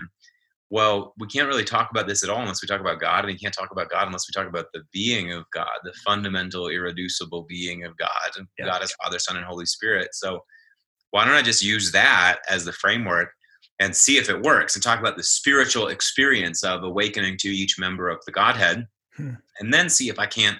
[0.70, 3.28] Well, we can't really talk about this at all unless we talk about God, and
[3.28, 6.68] we can't talk about God unless we talk about the being of God, the fundamental,
[6.70, 8.10] irreducible being of God,
[8.58, 8.66] Yeah.
[8.66, 10.10] God as Father, Son, and Holy Spirit.
[10.14, 10.40] So
[11.12, 13.30] why don't I just use that as the framework
[13.80, 17.78] and see if it works and talk about the spiritual experience of awakening to each
[17.78, 19.34] member of the Godhead, Hmm.
[19.60, 20.58] and then see if I can't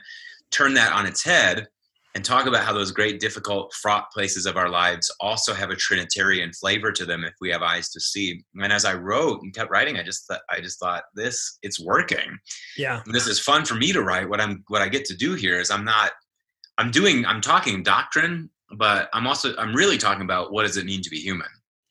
[0.52, 1.68] turn that on its head
[2.16, 5.76] and talk about how those great, difficult, fraught places of our lives also have a
[5.76, 8.44] Trinitarian flavor to them if we have eyes to see.
[8.56, 11.80] And as I wrote and kept writing, I just thought, I just thought this it's
[11.80, 12.38] working.
[12.78, 13.02] Yeah.
[13.08, 14.30] This is fun for me to write.
[14.30, 16.12] What I'm what I get to do here is I'm not
[16.78, 20.86] I'm doing I'm talking doctrine, but I'm also I'm really talking about what does it
[20.86, 21.48] mean to be human.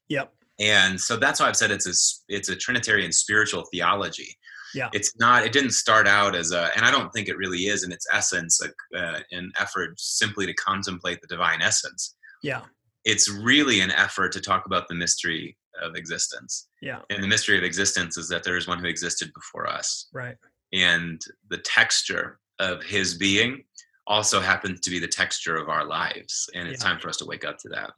[0.08, 0.32] Yep.
[0.60, 4.36] And so that's why I've said it's a it's a Trinitarian spiritual theology.
[4.74, 4.88] Yeah.
[4.92, 5.44] It's not.
[5.44, 8.06] It didn't start out as a, and I don't think it really is in its
[8.12, 12.16] essence a, uh, an effort simply to contemplate the divine essence.
[12.42, 12.62] Yeah.
[13.04, 16.68] It's really an effort to talk about the mystery of existence.
[16.80, 17.00] Yeah.
[17.10, 20.36] And the mystery of existence is that there is one who existed before us, Right.
[20.72, 23.64] and the texture of his being
[24.06, 26.48] also happens to be the texture of our lives.
[26.54, 26.90] And it's Yeah.
[26.90, 27.92] time for us to wake up to that.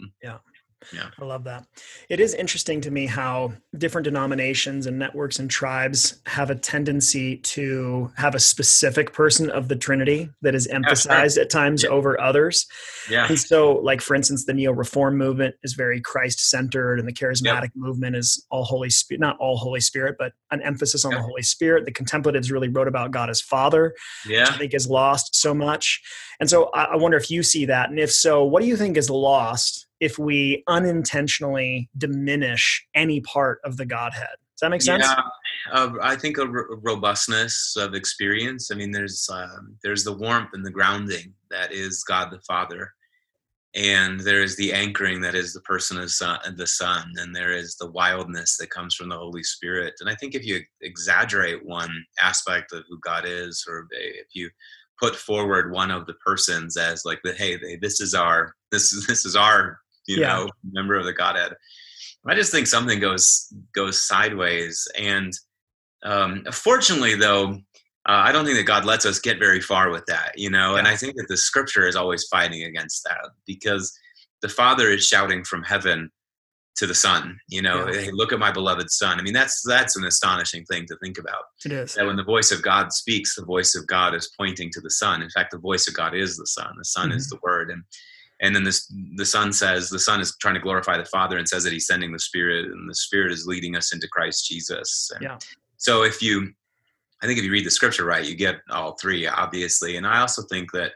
[1.20, 1.66] I love that.
[2.08, 7.38] It is interesting to me how different denominations and networks and tribes have a tendency
[7.38, 11.90] to have a specific person of the Trinity that is emphasized at times Yeah.
[11.90, 12.66] over others.
[13.10, 13.26] Yeah.
[13.28, 17.12] And so, like for instance, the neo reform movement is very Christ centered, and the
[17.12, 21.18] charismatic movement is all Holy Spirit, not all Holy Spirit, but an emphasis on Yeah.
[21.18, 21.84] the Holy Spirit.
[21.84, 23.94] The contemplatives really wrote about God as Father,
[24.26, 26.00] which I think is lost so much.
[26.40, 28.76] And so, I, I wonder if you see that, and if so, what do you
[28.76, 34.36] think is lost if we unintentionally diminish any part of the Godhead?
[34.52, 35.02] Does that make sense?
[35.02, 35.22] Yeah,
[35.72, 38.70] uh, I think a r- robustness of experience.
[38.70, 42.92] I mean, there's um, there's the warmth and the grounding that is God the Father,
[43.74, 47.52] and there is the anchoring that is the person of son, the Son, and there
[47.52, 49.94] is the wildness that comes from the Holy Spirit.
[50.00, 54.50] And I think if you exaggerate one aspect of who God is, or if you
[55.00, 58.92] put forward one of the persons as like the hey, they, this is our this
[58.92, 60.28] is this is our you Yeah.
[60.36, 61.54] know member of the Godhead.
[62.26, 65.32] I just think something goes goes sideways, and
[66.04, 67.52] um, fortunately, though,
[68.06, 70.76] uh, I don't think that God lets us get very far with that, you know.
[70.76, 73.92] And I think that the Scripture is always fighting against that because
[74.42, 76.10] the Father is shouting from heaven
[76.76, 78.00] to the Son, you know, Yeah.
[78.04, 81.18] "Hey, look at my beloved Son." I mean, that's that's an astonishing thing to think
[81.18, 81.44] about.
[81.64, 81.94] It is.
[81.94, 84.90] That when the voice of God speaks, the voice of God is pointing to the
[84.90, 85.22] Son.
[85.22, 86.74] In fact, the voice of God is the Son.
[86.76, 87.84] The Son is the Word, and
[88.44, 91.48] and then this the son says the son is trying to glorify the father and
[91.48, 95.10] says that he's sending the spirit and the spirit is leading us into christ jesus.
[95.14, 95.38] And Yeah.
[95.78, 96.52] so if you
[97.22, 99.96] i think if you read the scripture right you get all three obviously.
[99.96, 100.92] And i also think that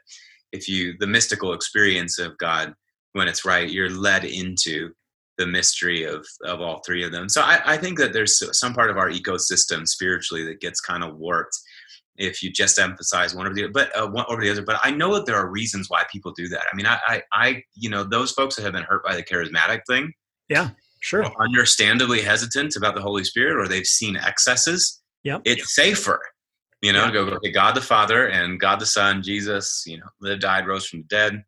[0.52, 2.74] if you the mystical experience of god
[3.12, 4.92] when it's right you're led into
[5.38, 7.28] the mystery of of all three of them.
[7.28, 11.02] So i, I think that there's some part of our ecosystem spiritually that gets kind
[11.02, 11.56] of warped
[12.18, 14.62] if you just emphasize one over the other, but uh, one over the other.
[14.62, 16.62] But I know that there are reasons why people do that.
[16.70, 19.22] I mean, I, I, I, you know, those folks that have been hurt by the
[19.22, 20.12] charismatic thing,
[20.48, 21.24] yeah, Sure.
[21.24, 25.00] are understandably hesitant about the Holy Spirit, or they've seen excesses.
[25.22, 25.42] Yep.
[25.44, 26.20] It's safer,
[26.83, 27.07] you know, Yeah.
[27.07, 30.66] to go okay, God the Father and God the Son, Jesus, you know, lived, died,
[30.66, 31.44] rose from the dead,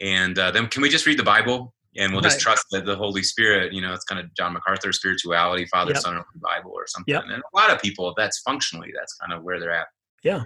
[0.00, 1.74] and uh, then can we just read the Bible?
[1.98, 4.92] and we'll just trust that the Holy Spirit, you know, it's kind of John MacArthur
[4.92, 6.02] spirituality, Father, yep.
[6.02, 7.14] Son, Holy Bible, or something.
[7.14, 7.24] Yep.
[7.24, 9.86] And a lot of people, that's functionally, that's kind of where they're at.
[10.22, 10.44] Yeah,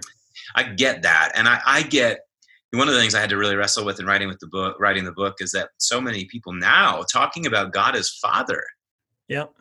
[0.55, 2.21] I get that, and I, I get
[2.73, 4.79] one of the things I had to really wrestle with in writing with the book,
[4.79, 8.63] writing the book, is that so many people now talking about God as Father.
[9.27, 9.53] Yep.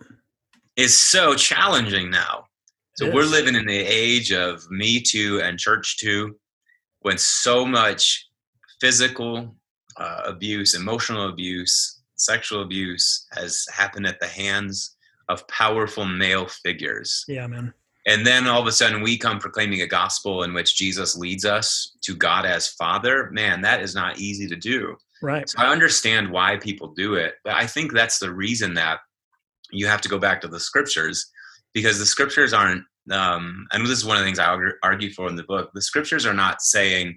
[0.76, 2.44] Is so challenging now.
[2.96, 6.36] So we're living in the age of Me Too and Church Too,
[7.00, 8.28] when so much
[8.80, 9.56] physical
[9.96, 14.96] uh, abuse, emotional abuse, sexual abuse has happened at the hands
[15.28, 17.24] of powerful male figures.
[17.26, 17.72] Yeah, man.
[18.10, 21.44] And then all of a sudden we come proclaiming a gospel in which Jesus leads
[21.44, 23.30] us to God as Father.
[23.30, 24.96] Man, that is not easy to do.
[25.22, 25.48] Right.
[25.48, 28.98] So I understand why people do it, but I think that's the reason that
[29.70, 31.30] you have to go back to the scriptures
[31.72, 35.28] because the scriptures aren't um, and this is one of the things I argue for
[35.28, 35.70] in the book.
[35.72, 37.16] The scriptures are not saying,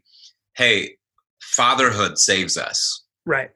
[0.56, 0.97] "Hey,
[1.41, 3.51] fatherhood saves us," right?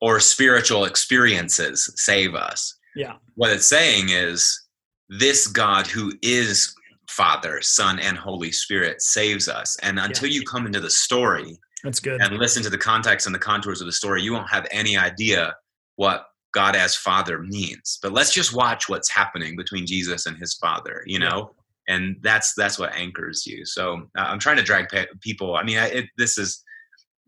[0.00, 2.76] Or spiritual experiences save us.
[2.96, 3.16] Yeah.
[3.36, 4.63] What it's saying is,
[5.08, 6.74] this God who is
[7.08, 9.76] Father, Son, and Holy Spirit saves us.
[9.82, 10.40] And until yeah.
[10.40, 13.80] you come into the story, that's good, and listen to the context and the contours
[13.80, 15.54] of the story, you won't have any idea
[15.96, 17.98] what God as Father means.
[18.02, 21.50] But let's just watch what's happening between Jesus and his Father, you know?
[21.88, 21.94] Yeah.
[21.96, 23.66] And that's that's what anchors you.
[23.66, 24.86] So uh, I'm trying to drag
[25.20, 25.54] people.
[25.54, 26.63] I mean, I, it, this is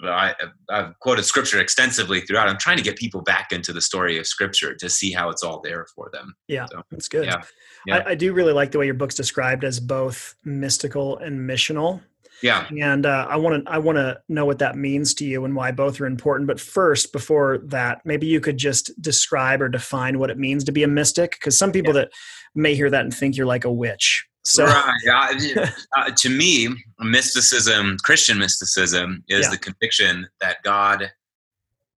[0.02, 0.34] I,
[0.70, 2.48] have quoted scripture extensively throughout.
[2.48, 5.42] I'm trying to get people back into the story of scripture to see how it's
[5.42, 6.34] all there for them.
[6.48, 7.24] Yeah, so, that's good.
[7.24, 7.42] Yeah,
[7.86, 7.98] yeah.
[7.98, 12.02] I, I, do really like the way your book's described as both mystical and missional.
[12.42, 12.66] Yeah.
[12.78, 15.56] And uh, I want to I want to know what that means to you and
[15.56, 16.46] why both are important.
[16.46, 20.72] But first, before that, maybe you could just describe or define what it means to
[20.72, 22.02] be a mystic, because some people yeah.
[22.02, 22.12] that
[22.54, 24.26] may hear that and think you're like a witch.
[24.46, 25.72] So, right.
[25.96, 26.68] uh, to me,
[27.00, 29.50] mysticism, Christian mysticism, is yeah.
[29.50, 31.10] the conviction that God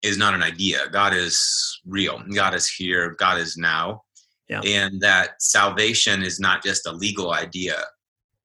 [0.03, 0.89] is not an idea.
[0.93, 2.23] God is real.
[2.33, 3.17] God is here.
[3.19, 4.03] God is now.
[4.49, 4.61] Yeah.
[4.61, 7.83] And that salvation is not just a legal idea,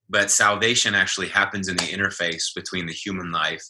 [0.10, 3.64] but salvation actually happens in the interface between the human life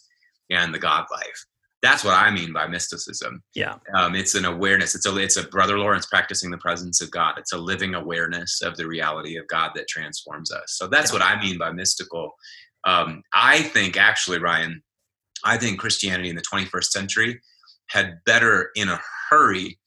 [0.50, 1.44] and the God life.
[1.82, 3.42] That's what I mean by mysticism.
[3.54, 4.94] Yeah, um, it's an awareness.
[4.94, 7.34] It's a it's a brother Lawrence practicing the presence of God.
[7.38, 10.76] It's a living awareness of the reality of God that transforms us.
[10.76, 11.18] So that's yeah.
[11.18, 12.32] what I mean by mystical.
[12.84, 14.82] Um, I think actually, Ryan,
[15.44, 17.40] I think Christianity in the 21st century
[17.88, 19.78] had better in a hurry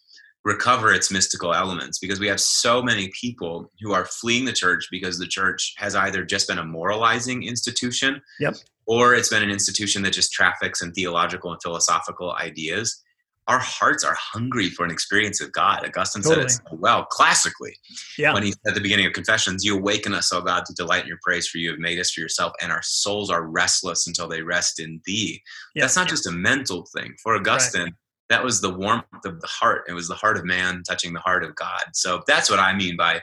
[0.45, 4.87] recover its mystical elements because we have so many people who are fleeing the church
[4.91, 8.55] because the church has either just been a moralizing institution yep.
[8.85, 13.01] or it's been an institution that just traffics in theological and philosophical ideas
[13.47, 15.85] our hearts are hungry for an experience of God.
[15.85, 16.49] Augustine totally.
[16.49, 17.75] said it so well, classically,
[18.17, 18.33] yeah.
[18.33, 21.03] when he said at the beginning of Confessions, You awaken us, O God, to delight
[21.03, 24.07] in your praise, for you have made us for yourself, and our souls are restless
[24.07, 25.43] until they rest in thee.
[25.75, 25.83] Yeah.
[25.83, 27.13] That's not just a mental thing.
[27.21, 27.93] For Augustine, right
[28.29, 29.85] that was the warmth of the heart.
[29.87, 31.83] It was the heart of man touching the heart of God.
[31.93, 33.21] So that's what I mean by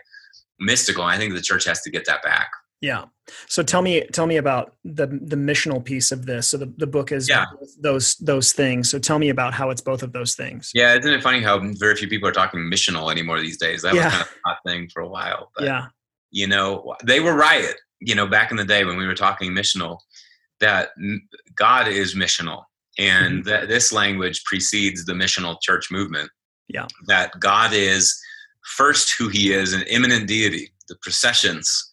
[0.60, 1.02] mystical.
[1.02, 2.50] I think the church has to get that back.
[2.80, 3.04] Yeah.
[3.46, 6.48] So tell me, tell me about the the missional piece of this.
[6.48, 7.44] So the, the book is yeah.
[7.80, 8.90] those those things.
[8.90, 10.72] So tell me about how it's both of those things.
[10.74, 13.82] Yeah, isn't it funny how very few people are talking missional anymore these days?
[13.82, 14.06] That yeah.
[14.06, 15.52] was kind of a hot thing for a while.
[15.54, 15.86] But, yeah.
[16.32, 17.72] You know, they were right.
[18.00, 19.98] You know, back in the day when we were talking missional,
[20.58, 20.90] that
[21.54, 22.64] God is missional
[22.98, 23.48] and mm-hmm.
[23.48, 26.30] that this language precedes the missional church movement.
[26.68, 26.86] Yeah.
[27.06, 28.18] That God is
[28.76, 31.92] first who he is, an immanent deity, the processions,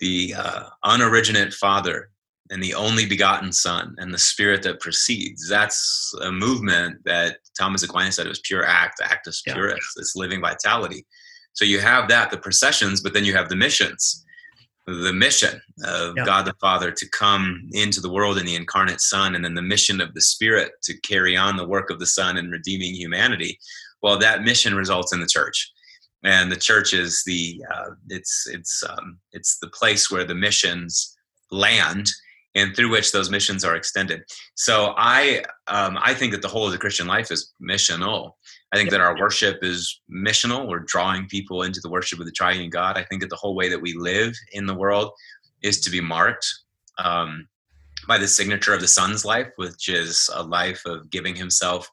[0.00, 2.10] the uh, unoriginate Father,
[2.50, 5.48] and the only begotten Son, and the Spirit that proceeds.
[5.48, 10.00] That's a movement that Thomas Aquinas said it was pure act, actus purus, yeah.
[10.00, 11.06] it's living vitality.
[11.52, 14.24] So you have that, the processions, but then you have the missions
[14.88, 16.24] the mission of yeah.
[16.24, 19.62] God the Father to come into the world in the incarnate Son, and then the
[19.62, 23.58] mission of the Spirit to carry on the work of the Son in redeeming humanity.
[24.02, 25.70] Well, that mission results in the church,
[26.24, 31.16] and the church is the uh, it's it's um, it's the place where the missions
[31.50, 32.10] land
[32.58, 34.22] and through which those missions are extended.
[34.56, 38.32] So I um, I think that the whole of the Christian life is missional.
[38.72, 40.68] I think that our worship is missional.
[40.68, 42.98] We're drawing people into the worship of the triune God.
[42.98, 45.12] I think that the whole way that we live in the world
[45.62, 46.46] is to be marked
[46.98, 47.48] um,
[48.06, 51.88] by the signature of the Son's life, which is a life of giving Himself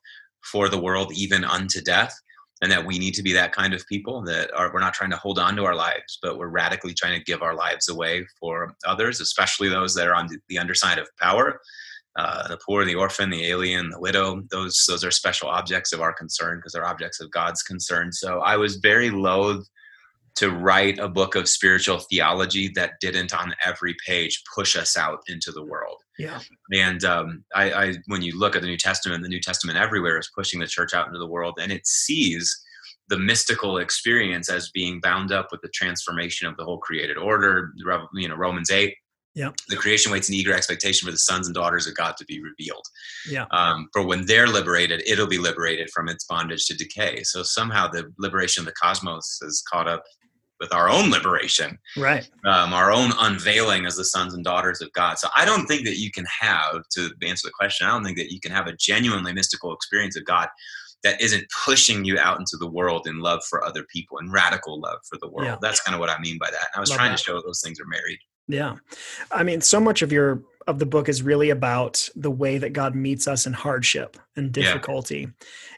[0.51, 2.13] for the world, even unto death.
[2.61, 5.09] And that we need to be that kind of people that are, we're not trying
[5.11, 8.25] to hold on to our lives, but we're radically trying to give our lives away
[8.39, 11.59] for others, especially those that are on the underside of power
[12.15, 14.41] uh, the poor, the orphan, the alien, the widow.
[14.49, 18.11] Those those are special objects of our concern because they're objects of God's concern.
[18.11, 19.65] So I was very loath
[20.35, 25.19] to write a book of spiritual theology that didn't on every page push us out
[25.27, 26.01] into the world.
[26.17, 26.39] Yeah.
[26.73, 30.17] And um, I, I, when you look at the New Testament, the New Testament everywhere
[30.17, 32.53] is pushing the church out into the world, and it sees
[33.07, 37.71] the mystical experience as being bound up with the transformation of the whole created order.
[38.13, 38.95] You know, Romans eight.
[39.35, 39.51] Yeah.
[39.67, 42.41] The creation waits in eager expectation for the sons and daughters of God to be
[42.41, 42.85] revealed.
[43.29, 43.45] Yeah.
[43.51, 47.21] Um, for when they're liberated, it'll be liberated from its bondage to decay.
[47.23, 50.03] So somehow the liberation of the cosmos is caught up
[50.59, 52.29] with our own liberation, right?
[52.45, 55.17] Um, our own unveiling as the sons and daughters of God.
[55.17, 57.87] So I don't think that you can have to answer the question.
[57.87, 60.47] I don't think that you can have a genuinely mystical experience of God
[61.03, 64.79] that isn't pushing you out into the world in love for other people and radical
[64.79, 65.47] love for the world.
[65.47, 65.57] Yeah.
[65.61, 66.67] That's kind of what I mean by that.
[66.73, 67.17] And I was Love trying that.
[67.19, 68.17] to show those things are married.
[68.47, 68.75] Yeah.
[69.31, 72.73] I mean, so much of your of the book is really about the way that
[72.73, 75.27] God meets us in hardship and difficulty.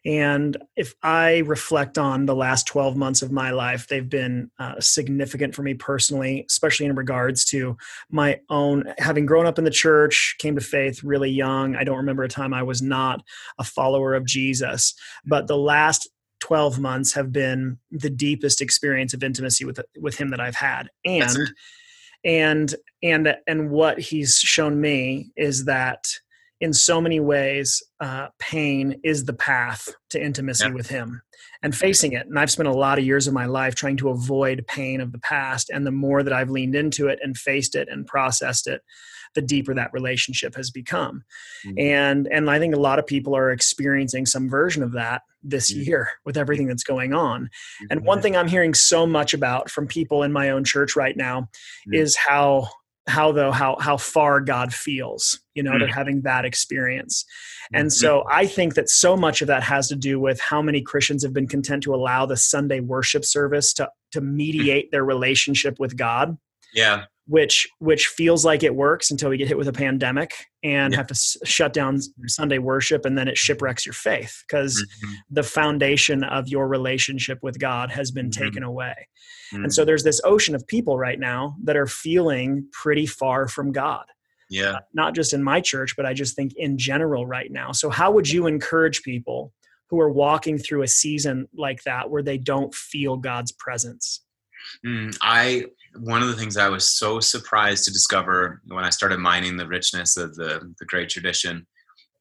[0.06, 0.34] Yeah.
[0.34, 4.80] And if I reflect on the last 12 months of my life, they've been uh,
[4.80, 7.76] significant for me personally, especially in regards to
[8.10, 11.76] my own having grown up in the church, came to faith really young.
[11.76, 13.22] I don't remember a time I was not
[13.60, 14.94] a follower of Jesus.
[15.26, 16.08] But the last
[16.40, 20.90] 12 months have been the deepest experience of intimacy with with him that I've had.
[21.04, 21.38] And
[22.24, 26.06] and and and what he's shown me is that
[26.60, 30.74] in so many ways uh, pain is the path to intimacy yeah.
[30.74, 31.22] with him
[31.62, 34.10] and facing it and i've spent a lot of years of my life trying to
[34.10, 37.76] avoid pain of the past and the more that i've leaned into it and faced
[37.76, 38.82] it and processed it
[39.38, 41.24] the deeper that relationship has become
[41.64, 41.78] mm-hmm.
[41.78, 45.72] and and i think a lot of people are experiencing some version of that this
[45.72, 45.84] mm-hmm.
[45.84, 47.86] year with everything that's going on mm-hmm.
[47.92, 51.16] and one thing i'm hearing so much about from people in my own church right
[51.16, 51.94] now mm-hmm.
[51.94, 52.68] is how
[53.06, 55.94] how though how how far god feels you know they're mm.
[55.94, 57.24] having that experience
[57.72, 58.06] and mm-hmm.
[58.06, 61.24] so i think that so much of that has to do with how many christians
[61.24, 65.96] have been content to allow the sunday worship service to to mediate their relationship with
[65.96, 66.38] god
[66.74, 70.94] yeah which which feels like it works until we get hit with a pandemic and
[70.94, 70.98] yeah.
[70.98, 75.14] have to s- shut down Sunday worship and then it shipwrecks your faith because mm-hmm.
[75.30, 78.44] the foundation of your relationship with God has been mm-hmm.
[78.44, 79.08] taken away.
[79.54, 79.66] Mm-hmm.
[79.66, 83.72] And so there's this ocean of people right now that are feeling pretty far from
[83.72, 84.06] God.
[84.50, 84.72] Yeah.
[84.72, 87.74] Uh, not just in my church, but I just think in general right now.
[87.74, 89.54] So how would you encourage people
[89.90, 94.22] who are walking through a season like that where they don't feel God's presence?
[94.86, 95.66] Mm, I
[96.00, 99.68] one of the things I was so surprised to discover when I started mining the
[99.68, 101.66] richness of the, the great tradition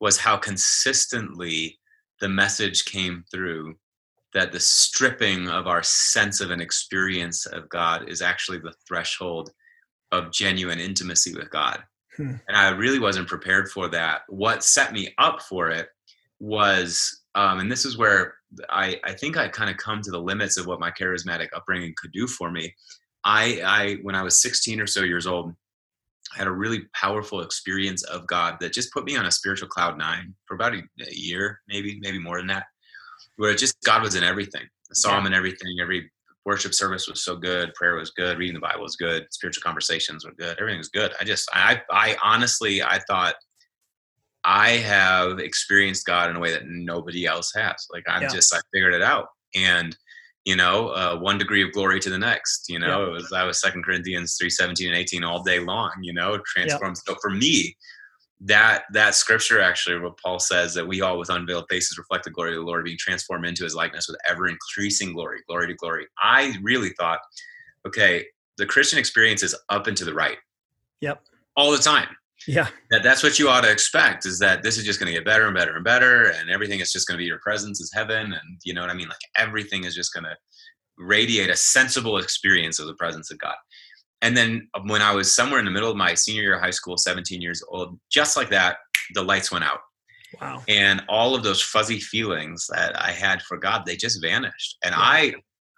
[0.01, 1.79] was how consistently
[2.21, 3.77] the message came through
[4.35, 9.51] that the stripping of our sense of an experience of God is actually the threshold
[10.13, 11.83] of genuine intimacy with God.
[12.17, 12.35] Hmm.
[12.49, 14.23] And I really wasn't prepared for that.
[14.29, 15.89] What set me up for it
[16.39, 18.35] was, um, and this is where
[18.69, 21.95] I, I think I kind of come to the limits of what my charismatic upbringing
[21.97, 22.75] could do for me.
[23.27, 25.53] I, I when I was 16 or so years old,
[26.35, 29.69] I had a really powerful experience of God that just put me on a spiritual
[29.69, 32.67] cloud nine for about a, a year, maybe maybe more than that,
[33.37, 34.63] where just God was in everything.
[34.63, 35.21] I saw yeah.
[35.21, 35.79] Him in everything.
[35.83, 36.11] Every
[36.45, 40.25] worship service was so good, prayer was good, reading the Bible was good, spiritual conversations
[40.25, 41.13] were good, everything was good.
[41.21, 43.35] I just I I honestly I thought
[44.45, 47.89] I have experienced God in a way that nobody else has.
[47.93, 48.29] Like I'm yeah.
[48.29, 49.97] just I figured it out and
[50.47, 52.67] you know, uh, one degree of glory to the next.
[52.69, 53.09] You know, yeah.
[53.09, 55.93] it was that was Second Corinthians three seventeen and eighteen all day long.
[56.01, 57.03] You know, transforms.
[57.07, 57.15] Yeah.
[57.15, 57.77] So for me,
[58.41, 62.31] that that scripture actually, what Paul says that we all with unveiled faces reflect the
[62.31, 65.75] glory of the Lord, being transformed into His likeness with ever increasing glory, glory to
[65.75, 66.07] glory.
[66.23, 67.19] I really thought,
[67.87, 68.25] okay,
[68.57, 70.39] the Christian experience is up and to the right.
[71.01, 71.23] Yep.
[71.57, 72.09] All the time
[72.47, 72.69] yeah.
[72.91, 75.25] That that's what you ought to expect is that this is just going to get
[75.25, 77.91] better and better and better and everything is just going to be your presence is
[77.93, 79.09] heaven and you know what i mean?
[79.09, 80.37] Like everything is just going to
[80.99, 83.57] radiate a sensible experience of the presence of god.
[84.23, 86.63] And then um, when i was somewhere in the middle of my senior year of
[86.63, 88.79] high school 17 years old just like that
[89.15, 89.81] the lights went out.
[90.41, 90.63] Wow.
[90.69, 94.79] And all of those fuzzy feelings that i had for god they just vanished.
[94.85, 95.01] And yeah.
[95.01, 95.35] i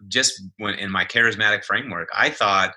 [0.06, 2.72] just went in my charismatic framework i thought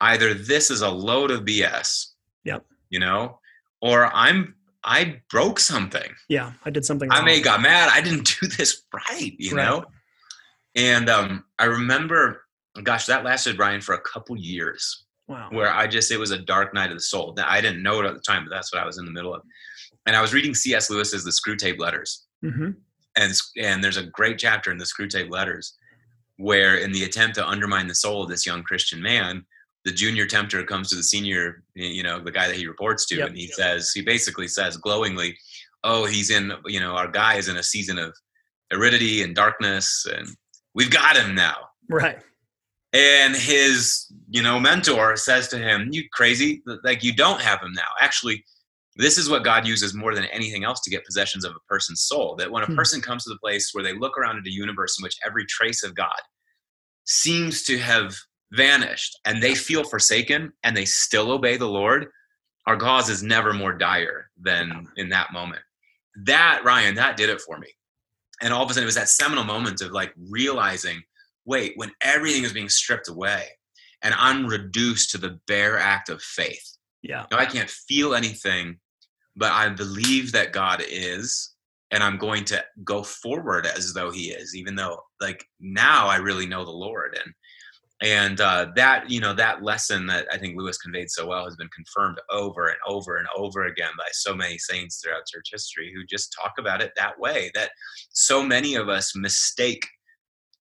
[0.00, 2.06] either this is a load of bs
[2.46, 2.64] Yep.
[2.90, 3.38] You know,
[3.80, 6.14] or I'm I broke something.
[6.28, 7.08] Yeah, I did something.
[7.08, 7.20] Wrong.
[7.20, 7.90] I may got mad.
[7.92, 9.34] I didn't do this right.
[9.38, 9.64] You right.
[9.64, 9.84] know,
[10.76, 12.42] and um, I remember,
[12.82, 15.04] gosh, that lasted Ryan for a couple years.
[15.28, 15.48] Wow.
[15.50, 17.34] Where I just it was a dark night of the soul.
[17.36, 19.10] Now, I didn't know it at the time, but that's what I was in the
[19.10, 19.42] middle of.
[20.06, 20.88] And I was reading C.S.
[20.88, 22.70] Lewis's The Screwtape Letters, mm-hmm.
[23.16, 25.74] and and there's a great chapter in the Screwtape Letters
[26.36, 29.44] where, in the attempt to undermine the soul of this young Christian man,
[29.86, 33.16] the junior tempter comes to the senior, you know, the guy that he reports to,
[33.16, 33.28] yep.
[33.28, 35.38] and he says, he basically says glowingly,
[35.84, 38.12] "Oh, he's in, you know, our guy is in a season of
[38.72, 40.28] aridity and darkness, and
[40.74, 42.18] we've got him now." Right.
[42.92, 46.62] And his, you know, mentor says to him, "You crazy?
[46.82, 47.90] Like you don't have him now.
[48.00, 48.44] Actually,
[48.96, 52.02] this is what God uses more than anything else to get possessions of a person's
[52.02, 52.34] soul.
[52.34, 52.74] That when a Hmm.
[52.74, 55.46] person comes to the place where they look around at a universe in which every
[55.46, 56.20] trace of God
[57.04, 58.16] seems to have
[58.52, 62.06] vanished and they feel forsaken and they still obey the Lord,
[62.66, 65.62] our cause is never more dire than in that moment.
[66.24, 67.68] That, Ryan, that did it for me.
[68.42, 71.02] And all of a sudden, it was that seminal moment of like realizing
[71.46, 73.46] wait, when everything is being stripped away
[74.02, 76.76] and I'm reduced to the bare act of faith.
[77.02, 77.24] Yeah.
[77.30, 78.78] Now, I can't feel anything,
[79.36, 81.54] but I believe that God is,
[81.92, 86.16] and I'm going to go forward as though He is, even though like now I
[86.16, 87.16] really know the Lord.
[87.24, 87.32] And
[88.02, 91.56] and uh, that you know that lesson that I think Lewis conveyed so well has
[91.56, 95.92] been confirmed over and over and over again by so many saints throughout church history
[95.94, 97.50] who just talk about it that way.
[97.54, 97.70] That
[98.10, 99.86] so many of us mistake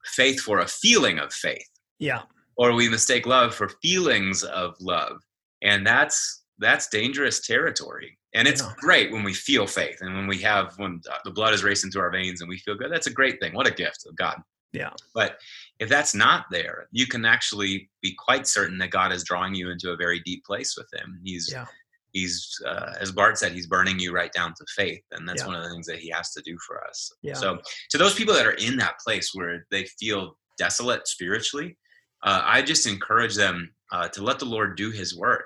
[0.06, 1.68] faith for a feeling of faith
[2.00, 2.22] Yeah.
[2.58, 5.18] or we mistake love for feelings of love
[5.64, 8.74] and that's that's dangerous territory and it's Yeah.
[8.78, 12.04] great when we feel faith and when we have when the blood is racing through
[12.04, 14.38] our veins and we feel good that's a great thing what a gift of god
[14.74, 14.92] Yeah.
[15.16, 15.40] but
[15.80, 19.70] if that's not there you can actually be quite certain that god is drawing you
[19.72, 21.66] into a very deep place with him he's Yeah.
[22.14, 25.48] he's uh, as Barth said he's burning you right down to faith and that's Yeah.
[25.48, 27.34] one of the things that he has to do for us Yeah.
[27.34, 27.60] so
[27.92, 31.78] to those people that are in that place where they feel desolate spiritually
[32.24, 35.46] uh, i just encourage them uh, to let the lord do his work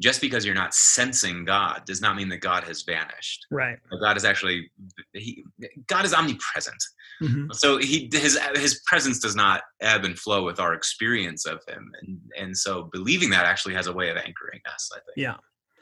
[0.00, 3.78] just because you're not sensing god does not mean that god has vanished Right.
[4.00, 4.70] God is actually
[5.12, 5.44] he,
[5.86, 6.82] god is omnipresent
[7.22, 7.54] Mhm.
[7.54, 11.90] so he his his presence does not ebb and flow with our experience of him
[12.02, 15.36] and and so believing that actually has a way of anchoring us i think Yeah.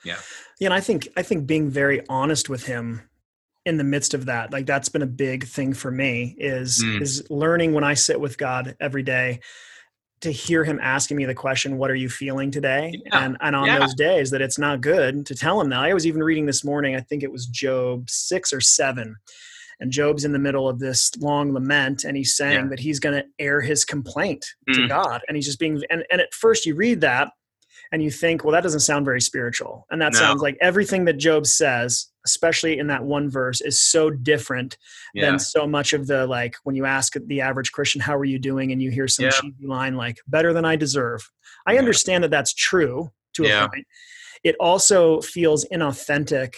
[0.05, 0.19] Yeah.
[0.61, 0.67] Yeah.
[0.67, 3.01] And I think I think being very honest with him
[3.65, 7.01] in the midst of that, like that's been a big thing for me is Mm.
[7.01, 9.41] is learning when I sit with God every day
[10.25, 13.01] to hear him asking me the question, what are you feeling today?
[13.07, 13.25] Yeah.
[13.25, 13.79] And and on Yeah.
[13.79, 15.79] those days that it's not good to tell him that.
[15.81, 19.17] I was even reading this morning, I think it was Job six or seven.
[19.81, 22.69] And Job's in the middle of this long lament, and he's saying Yeah.
[22.69, 24.89] that he's going to air his complaint to Mm.
[24.89, 25.21] God.
[25.27, 27.31] And he's just being, and, and at first you read that
[27.95, 29.87] and you think, well, that doesn't sound very spiritual.
[29.89, 30.19] And that No.
[30.19, 34.77] sounds like everything that Job says, especially in that one verse, is so different
[35.15, 38.25] yeah than so much of the like when you ask the average Christian, how are
[38.25, 38.73] you doing?
[38.73, 39.31] And you hear some Yeah.
[39.31, 41.31] cheesy line like, better than I deserve.
[41.69, 41.79] I Yeah.
[41.79, 43.87] understand that that's true to a point.
[44.43, 46.55] It also feels inauthentic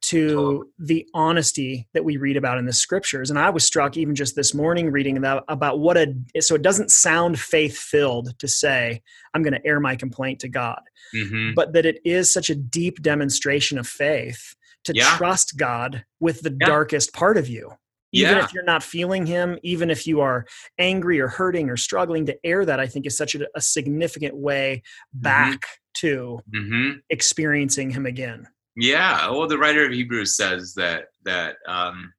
[0.00, 0.66] to Totally.
[0.78, 3.30] the honesty that we read about in the scriptures.
[3.30, 6.62] And I was struck even just this morning reading that about what a so it
[6.62, 9.02] doesn't sound faith filled to say,
[9.34, 10.80] I'm going to air my complaint to God,
[11.12, 15.16] hmm but that it is such a deep demonstration of faith to Yeah.
[15.16, 16.66] trust God with the Yeah.
[16.66, 17.70] darkest part of you.
[18.12, 18.44] Even Yeah.
[18.44, 20.46] if you're not feeling Him, even if you are
[20.78, 24.36] angry or hurting or struggling to air that, I think is such a, a significant
[24.36, 24.82] way
[25.12, 28.46] back to hmm experiencing Him again.
[28.80, 32.12] Yeah, well, the writer of Hebrews says that that um,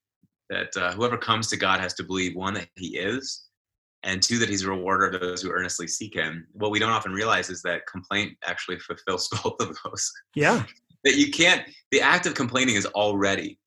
[0.49, 3.45] that uh, whoever comes to God has to believe one that He is,
[4.03, 6.47] and two that He's a rewarder of those who earnestly seek Him.
[6.51, 10.12] What we don't often realize is that complaint actually fulfills both of those.
[10.36, 10.64] Yeah.
[11.05, 11.66] That you can't.
[11.91, 13.57] The act of complaining is already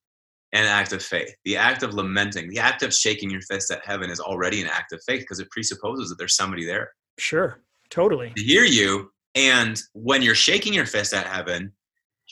[0.53, 1.35] an act of faith.
[1.47, 4.69] The act of lamenting, the act of shaking your fist at heaven, is already an
[4.69, 7.59] act of faith because it presupposes that there's somebody there Sure.
[7.89, 8.33] Totally.
[8.37, 9.11] to hear you.
[9.35, 11.73] And when you're shaking your fist at heaven,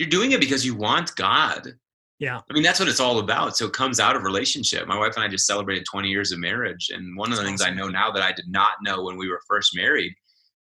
[0.01, 1.75] you're doing it because you want God.
[2.19, 2.41] Yeah.
[2.51, 3.59] I mean, that's what it's all about.
[3.59, 4.89] So it comes out of relationship.
[4.89, 6.89] My wife and I just celebrated 20 years of marriage.
[6.91, 9.29] And one of the things I know now that I did not know when we
[9.29, 10.15] were first married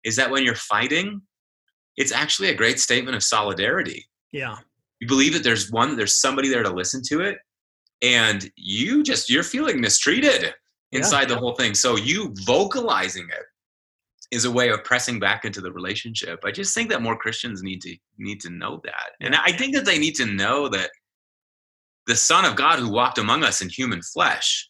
[0.04, 1.22] is that when you're fighting,
[1.96, 4.06] it's actually a great statement of solidarity.
[4.34, 4.58] Yeah.
[5.00, 7.38] You believe that there's one, there's somebody there to listen to it.
[8.02, 10.54] And you just, you're feeling mistreated
[10.92, 11.76] inside the whole thing.
[11.76, 13.44] So you vocalizing it
[14.32, 16.40] is a way of pressing back into the relationship.
[16.46, 19.12] I just think that more Christians need to need to know that.
[19.22, 20.92] And I think that they need to know that
[22.08, 24.70] the Son of God who walked among us in human flesh,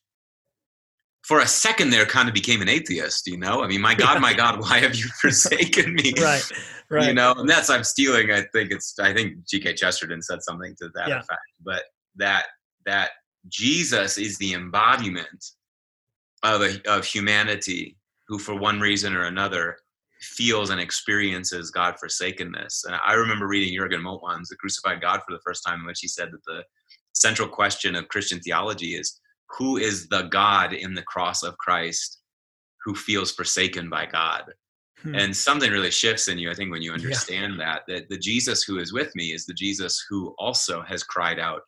[1.24, 3.64] for a second there kind of became an atheist, you know?
[3.64, 6.14] I mean, my God, my God, why have you forsaken me?
[6.20, 6.44] Right.
[6.90, 7.08] Right.
[7.08, 8.32] You know, and that's I'm stealing.
[8.32, 9.76] I think it's I think G.K.
[9.76, 11.20] Chesterton said something to that Yeah.
[11.20, 11.42] effect.
[11.64, 11.84] But
[12.16, 12.46] that
[12.86, 13.12] that
[13.48, 15.52] Jesus is the embodiment
[16.42, 17.99] of a, of humanity
[18.30, 19.76] who, for one reason or another,
[20.22, 22.86] feels and experiences God forsakenness.
[22.86, 26.00] And I remember reading Jürgen Moltmann's The Crucified God for the first time, in which
[26.00, 26.64] he said that the
[27.14, 29.20] central question of Christian theology is
[29.58, 32.20] who is the God in the cross of Christ
[32.86, 34.44] who feels forsaken by God?
[35.02, 35.16] Hmm.
[35.16, 36.96] And something really shifts in you, I think, when you Yeah.
[36.98, 41.04] understand that, that the Jesus who is with me is the Jesus who also has
[41.04, 41.62] cried out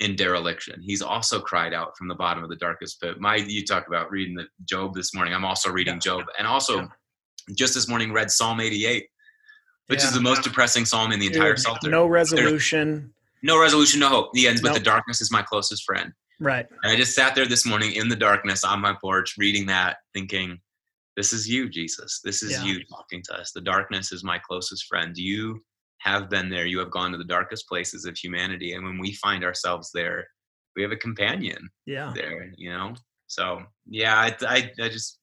[0.00, 0.80] in dereliction.
[0.82, 3.18] He's also cried out from the bottom of the darkest pit.
[3.20, 5.32] My, you talk about reading the Job this morning.
[5.32, 6.00] I'm also reading Yeah.
[6.00, 6.88] Job, and also Yeah.
[7.56, 9.08] just this morning read Psalm 88,
[9.86, 10.06] which Yeah.
[10.08, 11.88] is the most depressing psalm in the entire Dude, Psalter.
[11.90, 13.14] No resolution.
[13.42, 14.30] No resolution, no hope.
[14.34, 14.78] He ends with Nope.
[14.80, 16.12] the darkness is my closest friend.
[16.40, 16.66] Right.
[16.82, 19.98] And I just sat there this morning in the darkness on my porch reading that,
[20.12, 20.60] thinking,
[21.16, 22.20] This is you, Jesus.
[22.22, 23.50] This is you talking to us.
[23.50, 25.16] The darkness is my closest friend.
[25.16, 25.64] You
[26.06, 26.66] have been there.
[26.66, 28.72] You have gone to the darkest places of humanity.
[28.74, 30.26] And when we find ourselves there,
[30.76, 32.12] we have a companion Yeah.
[32.14, 32.94] there, you know?
[33.26, 35.18] So, yeah, I, I, I just,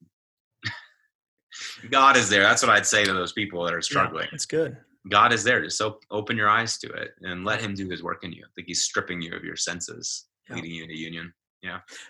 [1.90, 2.42] God is there.
[2.44, 4.26] That's what I'd say to those people that are struggling.
[4.30, 4.76] Yeah, it's good.
[5.10, 5.62] God is there.
[5.64, 8.44] Just so open your eyes to it and let Him do His work in you.
[8.46, 10.56] I think He's stripping you of your senses, Yeah.
[10.56, 11.34] leading you into union.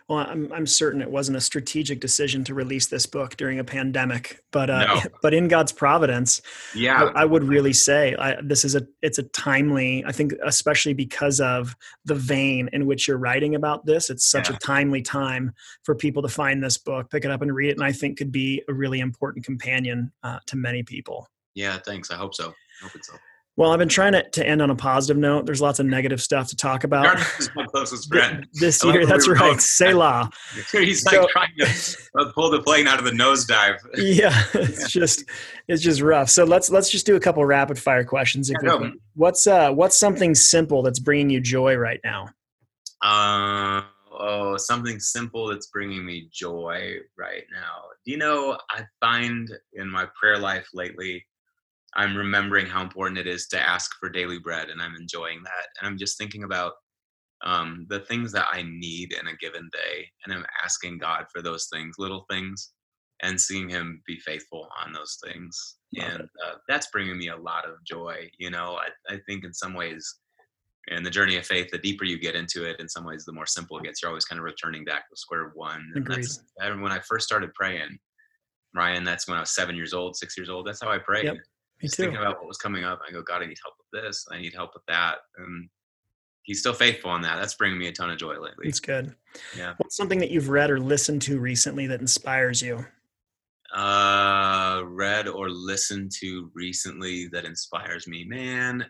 [0.09, 3.63] Well, I'm I'm certain it wasn't a strategic decision to release this book during a
[3.63, 5.01] pandemic, but uh, No.
[5.21, 6.41] but in God's providence,
[6.75, 10.03] Yeah, I, I would really say I, this is a it's a timely.
[10.05, 11.75] I think especially because of
[12.05, 14.55] the vein in which you're writing about this, it's such Yeah.
[14.55, 17.77] a timely time for people to find this book, pick it up, and read it.
[17.77, 21.27] And I think could be a really important companion uh, to many people.
[21.53, 21.77] yeah.
[21.77, 22.09] Thanks.
[22.11, 22.49] I hope so.
[22.49, 23.15] I hope it's so.
[23.55, 25.45] Well, I've been trying to, to end on a positive note.
[25.45, 27.03] There's lots of negative stuff to talk about.
[27.03, 28.47] Darkness is my closest friend.
[28.53, 29.39] This year, that's we right.
[29.41, 29.59] going.
[29.59, 30.29] Selah.
[30.71, 31.65] He's like So- trying to
[32.19, 33.77] uh, pull the plane out of the nosedive.
[33.97, 35.23] yeah it's just
[35.67, 38.89] it's just rough so let's let's just do a couple rapid fire questions if Yeah,
[39.15, 42.27] what's uh what's something simple that's bringing you joy right now
[43.01, 43.81] Uh,
[44.11, 47.83] oh, something simple that's bringing me joy right now.
[48.05, 51.25] Do you know, I find in my prayer life lately,
[51.95, 55.67] I'm remembering how important it is to ask for daily bread, and I'm enjoying that.
[55.79, 56.73] And I'm just thinking about
[57.43, 61.41] um, the things that I need in a given day, and I'm asking God for
[61.41, 62.71] those things, little things,
[63.21, 65.77] and seeing Him be faithful on those things.
[65.95, 68.29] Love and uh, that's bringing me a lot of joy.
[68.39, 70.19] You know, I, I think in some ways,
[70.87, 73.33] in the journey of faith, the deeper you get into it, in some ways, the
[73.33, 74.01] more simple it gets.
[74.01, 75.91] You're always kind of returning back to square one.
[75.95, 76.23] And Agreed.
[76.23, 77.99] that's and when I first started praying,
[78.75, 79.03] Ryan.
[79.03, 80.65] That's when I was seven years old, six years old.
[80.65, 81.25] That's how I prayed.
[81.25, 81.37] Yep,
[81.83, 82.99] Just thinking about what was coming up.
[83.07, 84.25] I go, God, I need help with this.
[84.31, 85.17] I need help with that.
[85.37, 85.69] And
[86.43, 87.37] He's still faithful on that.
[87.37, 88.67] That's bringing me a ton of joy lately.
[88.67, 89.15] It's good.
[89.57, 89.75] Yeah.
[89.77, 92.85] What's something that you've read or listened to recently that inspires you?
[93.73, 98.85] uh read or listened to recently that inspires me man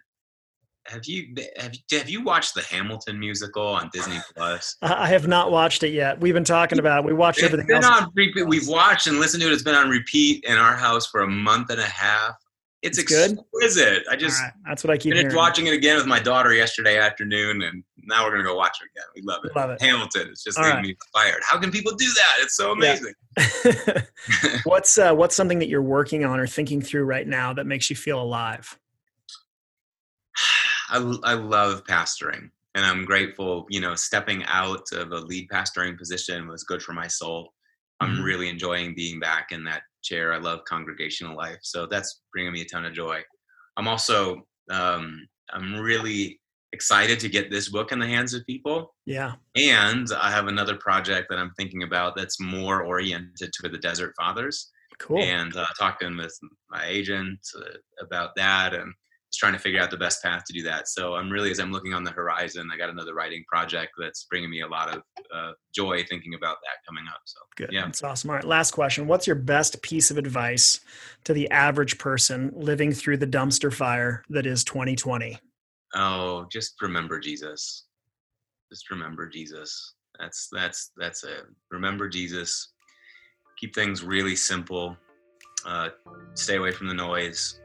[0.88, 5.08] have you have you, have you watched the hamilton musical on disney plus I I
[5.08, 6.20] have not watched it yet.
[6.20, 7.06] We've been talking about.
[7.06, 7.08] It.
[7.08, 8.02] We watched it's everything been else.
[8.02, 11.08] on repeat we've watched and listened to it it's been on repeat in our house
[11.08, 12.36] for a month and a half
[12.84, 13.32] it's, It's good?
[13.40, 15.36] exquisite i just right, that's what I keep finished hearing.
[15.36, 18.90] watching it again with my daughter yesterday afternoon and now we're gonna go watch it
[18.94, 19.82] again we love it Love it.
[19.82, 20.84] hamilton it's just All leaving right.
[20.84, 22.98] me inspired how can people do that it's so Yeah.
[23.00, 23.14] amazing
[24.66, 27.90] what's uh, what's something that you're working on or thinking through right now that makes
[27.90, 28.78] you feel alive?
[30.90, 35.98] I, I love pastoring and I'm grateful, you know, stepping out of a lead pastoring
[35.98, 37.54] position was good for my soul.
[38.00, 38.24] I'm Mhm.
[38.24, 40.34] really enjoying being back in that chair.
[40.34, 41.60] I love congregational life.
[41.64, 43.22] So that's bringing me a ton of joy.
[43.78, 46.40] I'm also, um, I'm really
[46.74, 48.96] excited to get this book in the hands of people.
[49.06, 49.34] Yeah.
[49.56, 54.14] And I have another project that I'm thinking about that's more oriented to the Desert
[54.18, 55.22] Fathers Cool.
[55.22, 56.38] and uh, talking with
[56.70, 58.94] my agent uh, about that and
[59.34, 60.88] just trying to figure out the best path to do that.
[60.88, 64.26] So I'm really, as I'm looking on the horizon, I got another writing project that's
[64.26, 65.02] bringing me a lot of
[65.34, 67.22] uh, joy thinking about that coming up.
[67.26, 67.70] So Good.
[67.72, 67.86] Yeah.
[67.86, 68.30] That's awesome.
[68.30, 68.46] All right.
[68.46, 69.08] Last question.
[69.08, 70.80] What's your best piece of advice
[71.24, 75.40] to the average person living through the dumpster fire that is 2020?
[75.96, 77.86] oh, just remember Jesus.
[78.72, 79.96] Just remember Jesus.
[80.20, 81.46] That's that's that's it.
[81.72, 82.74] Remember Jesus.
[83.58, 84.98] Keep things really simple.
[85.66, 85.90] Uh,
[86.34, 87.60] stay away from the noise.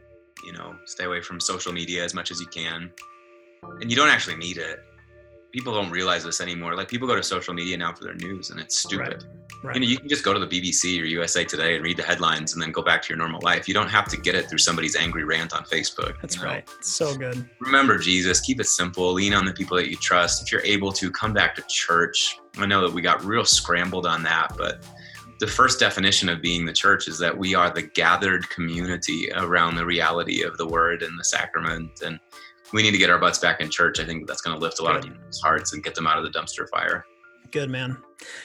[0.45, 2.91] You know, stay away from social media as much as you can.
[3.81, 4.81] And you don't actually need it.
[5.53, 6.77] People don't realize this anymore.
[6.77, 9.25] Like people go to social media now for their news, and it's stupid.
[9.25, 9.39] Right.
[9.65, 9.75] Right.
[9.75, 12.03] You know, you can just go to the BBC or USA Today and read the
[12.05, 13.67] headlines, and then go back to your normal life.
[13.67, 16.15] You don't have to get it through somebody's angry rant on Facebook.
[16.21, 16.49] That's you know?
[16.49, 16.69] right.
[16.81, 17.49] So good.
[17.61, 20.43] remember Jesus, keep it simple, lean on the people that you trust.
[20.43, 22.39] If you're able to, come back to church.
[22.57, 24.87] I know that we got real scrambled on that, but
[25.41, 29.77] the first definition of being the church is that we are the gathered community around
[29.77, 31.91] the reality of the word and the sacrament.
[32.05, 32.19] And
[32.73, 34.01] we need to get our butts back in church.
[34.01, 36.19] I think that's going to lift a lot of people's hearts and get them out
[36.19, 37.05] of the dumpster fire.
[37.51, 37.97] Good man.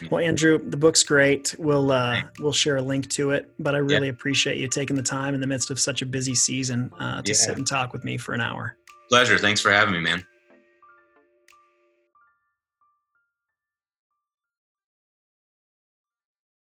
[0.09, 1.55] Well, Andrew, the book's great.
[1.59, 3.51] We'll uh, we'll share a link to it.
[3.59, 6.35] But I really appreciate you taking the time in the midst of such a busy
[6.35, 7.35] season uh, to Yeah.
[7.35, 8.77] sit and talk with me for an hour.
[9.09, 9.37] Pleasure.
[9.37, 10.23] Thanks for having me, man.